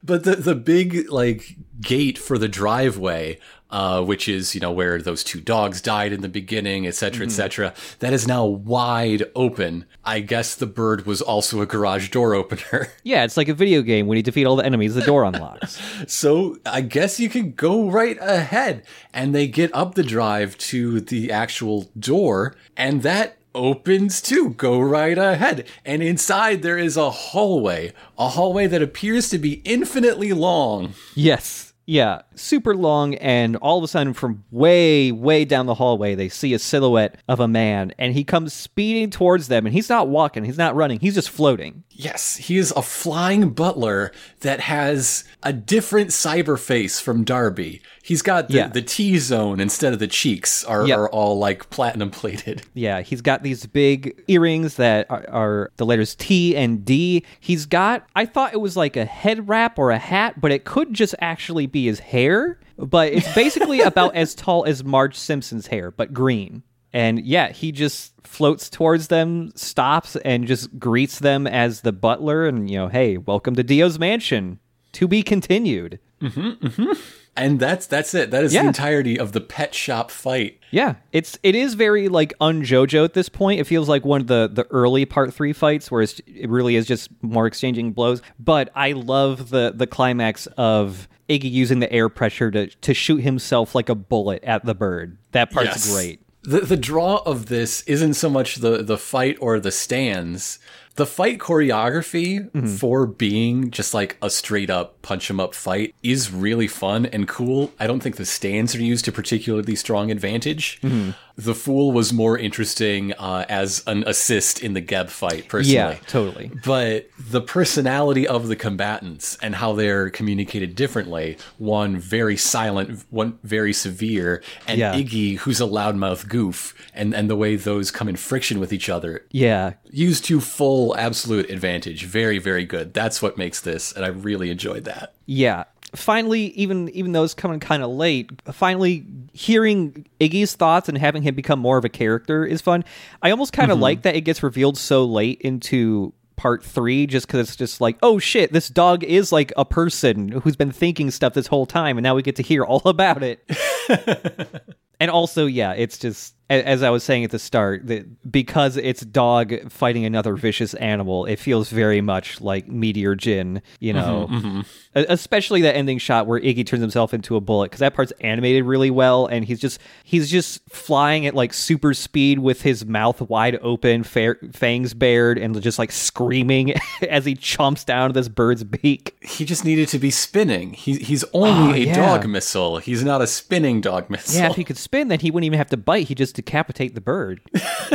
[0.04, 3.40] but the the big like gate for the driveway,
[3.70, 7.26] uh, which is you know where those two dogs died in the beginning, et cetera,
[7.26, 9.86] et cetera, that is now wide open.
[10.04, 12.88] I guess the bird was also a garage door opener.
[13.04, 14.08] Yeah, it's like a video game.
[14.08, 15.82] When you defeat all the enemies, the door unlocks.
[16.08, 18.84] So I guess you can go right ahead.
[19.14, 24.80] And they get up the drive to the actual door, and that opens to Go
[24.80, 25.66] right ahead.
[25.86, 30.94] And inside there is a hallway, a hallway that appears to be infinitely long.
[31.16, 31.68] yes.
[31.88, 36.30] Yeah, super long, and all of a sudden, from way, way down the hallway, they
[36.30, 40.08] see a silhouette of a man, and he comes speeding towards them, and he's not
[40.08, 41.84] walking, he's not running, he's just floating.
[41.90, 47.82] Yes, he is a flying butler that has a different cyber face from Darby.
[48.04, 48.68] He's got the, Yeah.
[48.68, 50.98] the T zone instead of the cheeks are, Yep.
[50.98, 52.64] are all like platinum plated.
[52.74, 57.24] Yeah, he's got these big earrings that are, are the letters T and D.
[57.40, 60.64] He's got, I thought it was like a head wrap or a hat, but it
[60.66, 62.60] could just actually be his hair.
[62.78, 66.64] But it's basically about as tall as Marge Simpson's hair, but green.
[66.94, 72.48] And yeah, he just floats towards them, stops, and just greets them as the butler.
[72.48, 74.60] And, you know, hey, welcome to Dio's mansion.
[74.94, 76.00] to be continued.
[76.22, 76.92] Mm-hmm, mm-hmm.
[77.38, 78.30] And that's that's it.
[78.32, 78.64] That is Yeah.
[78.64, 80.60] the entirety of the pet shop fight.
[80.70, 83.60] Yeah, it's it is very like un-JoJo at this point.
[83.62, 86.76] It feels like one of the the early part three fights, where it's, it really
[86.76, 88.22] is just more exchanging blows.
[88.38, 93.22] But I love the the climax of Iggy using the air pressure to to shoot
[93.22, 95.18] himself like a bullet at the bird.
[95.32, 95.94] That part's Yes.
[95.94, 96.20] great.
[96.44, 100.60] The the draw of this isn't so much the the fight or the stands.
[100.96, 102.76] The fight choreography Mm-hmm.
[102.76, 107.28] for being just like a straight up punch 'em up fight is really fun and
[107.28, 107.72] cool.
[107.80, 110.80] I don't think the stands are used to particularly strong advantage.
[110.84, 111.12] Mm-hmm.
[111.36, 115.76] The fool was more interesting uh, as an assist in the Geb fight, personally.
[115.76, 116.52] Yeah, totally.
[116.66, 123.40] But the personality of the combatants and how they're communicated differently, one very silent, one
[123.44, 124.94] very severe, and Yeah.
[124.94, 128.90] Iggy, who's a loudmouth goof, and, and the way those come in friction with each
[128.90, 132.06] other, Yeah, used to full absolute advantage.
[132.06, 132.94] Very, very good.
[132.94, 135.14] That's what makes this, and I really enjoyed that.
[135.26, 135.64] Yeah.
[135.94, 141.22] Finally, even even though it's coming kind of late, finally hearing Iggy's thoughts and having
[141.22, 142.86] him become more of a character is fun.
[143.22, 143.84] I almost kind of mm-hmm.
[143.84, 147.98] like that it gets revealed so late into part three, just because it's just like,
[148.02, 151.98] oh shit, this dog is like a person who's been thinking stuff this whole time,
[151.98, 153.48] and now we get to hear all about it.
[155.02, 159.00] and also, yeah, it's just as I was saying at the start, that because it's
[159.06, 164.28] dog fighting another vicious animal, it feels very much like Meteor Jin, you know.
[164.30, 165.00] Mm-hmm, mm-hmm.
[165.00, 168.12] E- Especially that ending shot where Iggy turns himself into a bullet because that part's
[168.20, 172.86] animated really well, and he's just he's just flying at like super speed with his
[172.86, 176.74] mouth wide open, fa- fangs bared, and just like screaming
[177.10, 179.16] as he chomps down this bird's beak.
[179.22, 180.74] He just needed to be spinning.
[180.74, 181.96] He, he's only Oh, a yeah.
[181.96, 182.80] dog missile.
[182.80, 184.42] He's not a spinning dog missile.
[184.42, 186.08] Yeah, if he could spin, then he wouldn't even have to bite.
[186.10, 187.40] He'd just decapitate the bird.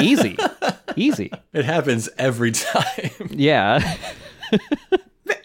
[0.01, 0.37] Easy,
[0.97, 1.31] easy.
[1.53, 3.11] it happens every time.
[3.31, 3.97] Yeah,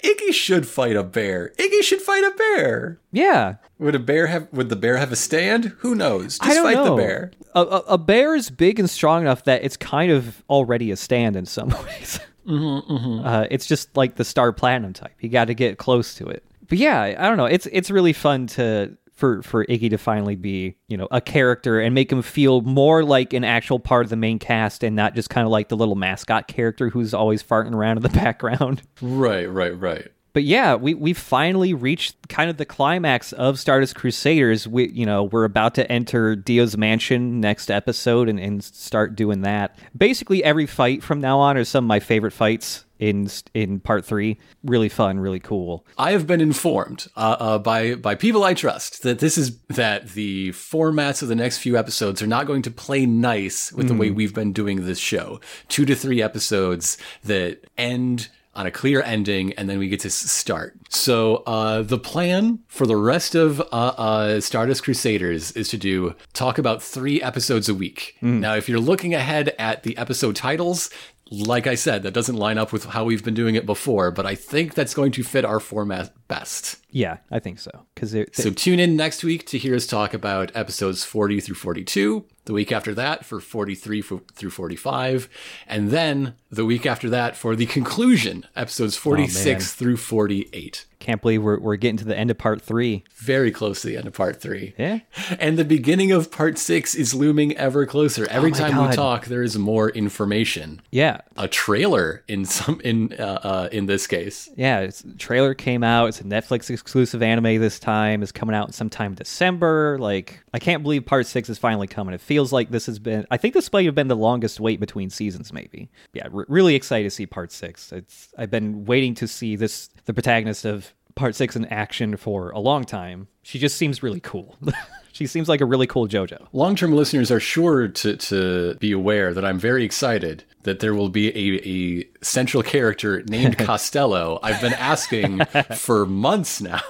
[0.04, 1.52] Iggy should fight a bear.
[1.58, 3.00] Iggy should fight a bear.
[3.12, 3.56] yeah.
[3.80, 4.48] Would a bear have?
[4.54, 5.66] Would the bear have a stand?
[5.80, 6.38] Who knows?
[6.38, 6.96] Just I don't fight know.
[6.96, 7.32] the bear.
[7.56, 10.96] A, a, a bear is big and strong enough that it's kind of already a
[10.96, 12.20] stand in some ways.
[12.48, 15.16] Uh, it's just like the Star Platinum type.
[15.20, 16.44] You got to get close to it.
[16.70, 17.46] But yeah, I don't know.
[17.46, 21.80] It's it's really fun to for for Iggy to finally be you know a character
[21.80, 25.14] and make him feel more like an actual part of the main cast and not
[25.14, 28.82] just kind of like the little mascot character who's always farting around in the background.
[29.00, 30.08] Right, right, right.
[30.34, 34.68] But yeah, we we finally reached kind of the climax of Stardust Crusaders.
[34.68, 39.42] We you know we're about to enter Dio's mansion next episode and, and start doing
[39.42, 39.78] that.
[39.98, 44.06] Basically, every fight from now on are some of my favorite fights in in part
[44.06, 44.38] three.
[44.64, 45.86] Really fun, really cool.
[45.98, 50.10] I have been informed uh, uh, by by people I trust that this is that
[50.10, 53.96] the formats of the next few episodes are not going to play nice with the
[53.96, 55.42] way we've been doing this show.
[55.68, 60.10] Two to three episodes that end on a clear ending, and then we get to
[60.10, 60.76] start.
[60.90, 63.64] So uh, the plan for the rest of uh,
[63.98, 68.18] uh, Stardust Crusaders is to do talk about three episodes a week.
[68.22, 70.90] Now, if you're looking ahead at the episode titles.
[71.34, 74.26] Like I said, that doesn't line up with how we've been doing it before, but
[74.26, 76.76] I think that's going to fit our format best.
[76.90, 77.72] Yeah, I think so.
[77.96, 82.26] Because So tune in next week to hear us talk about episodes 40 through 42,
[82.52, 85.30] the week after that for 43 fo- through 45,
[85.68, 90.86] and then the week after that for the conclusion, episodes 46 through 48.
[91.02, 93.04] Can't believe we're we're getting to the end of part three.
[93.16, 94.74] Very close to the end of part three.
[94.78, 95.00] Yeah.
[95.40, 98.26] And the beginning of part six is looming ever closer.
[98.30, 100.82] Every my time we talk, there is more information.
[100.92, 101.22] Yeah.
[101.38, 104.50] A trailer in some in uh, uh, in this case.
[104.56, 106.08] Yeah, it's, trailer came out.
[106.08, 108.22] It's a Netflix exclusive anime this time.
[108.22, 109.98] It's coming out sometime in December.
[110.00, 112.14] Like, I can't believe part six is finally coming.
[112.14, 114.80] It feels like this has been, I think this might have been the longest wait
[114.80, 115.90] between seasons, maybe.
[116.14, 117.92] Yeah, re- really excited to see part six.
[117.92, 122.52] It's, I've been waiting to see this, the protagonist of part six in action for
[122.52, 123.28] a long time.
[123.44, 124.58] She just seems really cool.
[125.12, 126.48] she seems like a really cool JoJo.
[126.54, 130.94] Long term listeners are sure to, to be aware that I'm very excited that there
[130.94, 134.40] will be a, a central character named Costello.
[134.44, 135.46] I've been asking
[135.78, 136.82] for months now.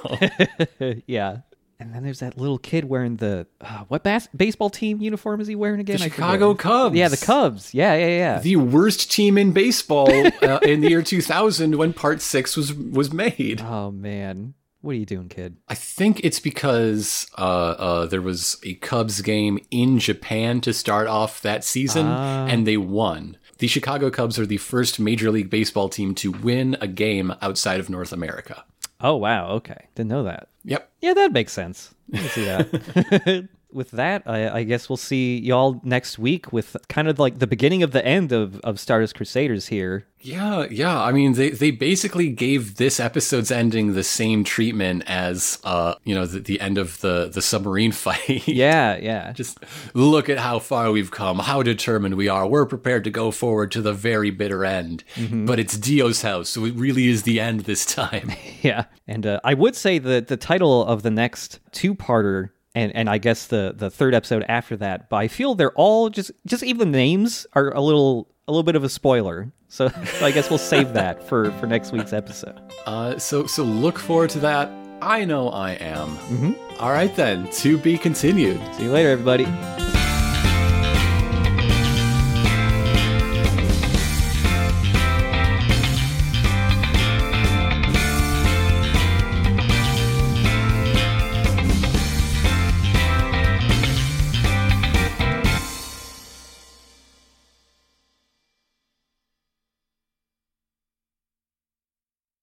[1.06, 1.40] yeah.
[1.82, 5.48] And then there's that little kid wearing the uh, what bas- baseball team uniform is
[5.48, 5.96] he wearing again?
[5.96, 6.16] I forget.
[6.16, 6.96] Chicago Cubs.
[6.96, 7.74] Yeah, the Cubs.
[7.74, 8.40] Yeah, yeah, yeah.
[8.40, 10.08] The worst team in baseball
[10.44, 13.62] uh, in the year 2000 when part six was, was made.
[13.66, 15.58] oh man, what are you doing, kid?
[15.70, 21.08] I think it's because uh, uh, there was a Cubs game in Japan to start
[21.08, 23.38] off that season, and they won.
[23.58, 27.80] The Chicago Cubs are the first Major League Baseball team to win a game outside
[27.80, 28.66] of North America.
[29.04, 30.48] Oh wow, okay, didn't know that.
[30.64, 30.90] Yep.
[31.02, 31.94] Yeah, that makes sense.
[32.14, 33.50] I can see that.
[33.74, 37.48] with that, I, I guess we'll see y'all next week with kind of like the
[37.48, 40.08] beginning of the end of, of Stardust Crusaders here.
[40.24, 41.02] Yeah, yeah.
[41.02, 46.14] I mean, they, they basically gave this episode's ending the same treatment as, uh, you
[46.14, 48.48] know, the, the end of the, the submarine fight.
[48.48, 49.32] Yeah, yeah.
[49.32, 49.58] Just
[49.96, 52.48] look at how far we've come, how determined we are.
[52.48, 55.04] We're prepared to go forward to the very bitter end.
[55.46, 58.32] But it's Dio's house, so it really is the end this time.
[58.62, 63.10] Yeah, and uh, I would say that the title of the next two-parter, and and
[63.10, 66.64] I guess the the third episode after that, but I feel they're all just just
[66.64, 69.52] even the names are a little a little bit of a spoiler.
[69.68, 69.88] So,
[70.20, 72.60] so I guess we'll save that for for next week's episode.
[72.86, 74.72] Uh, so so look forward to that.
[75.02, 76.56] I know I am.
[76.80, 78.60] All right then, to be continued.
[78.76, 79.46] See you later, everybody.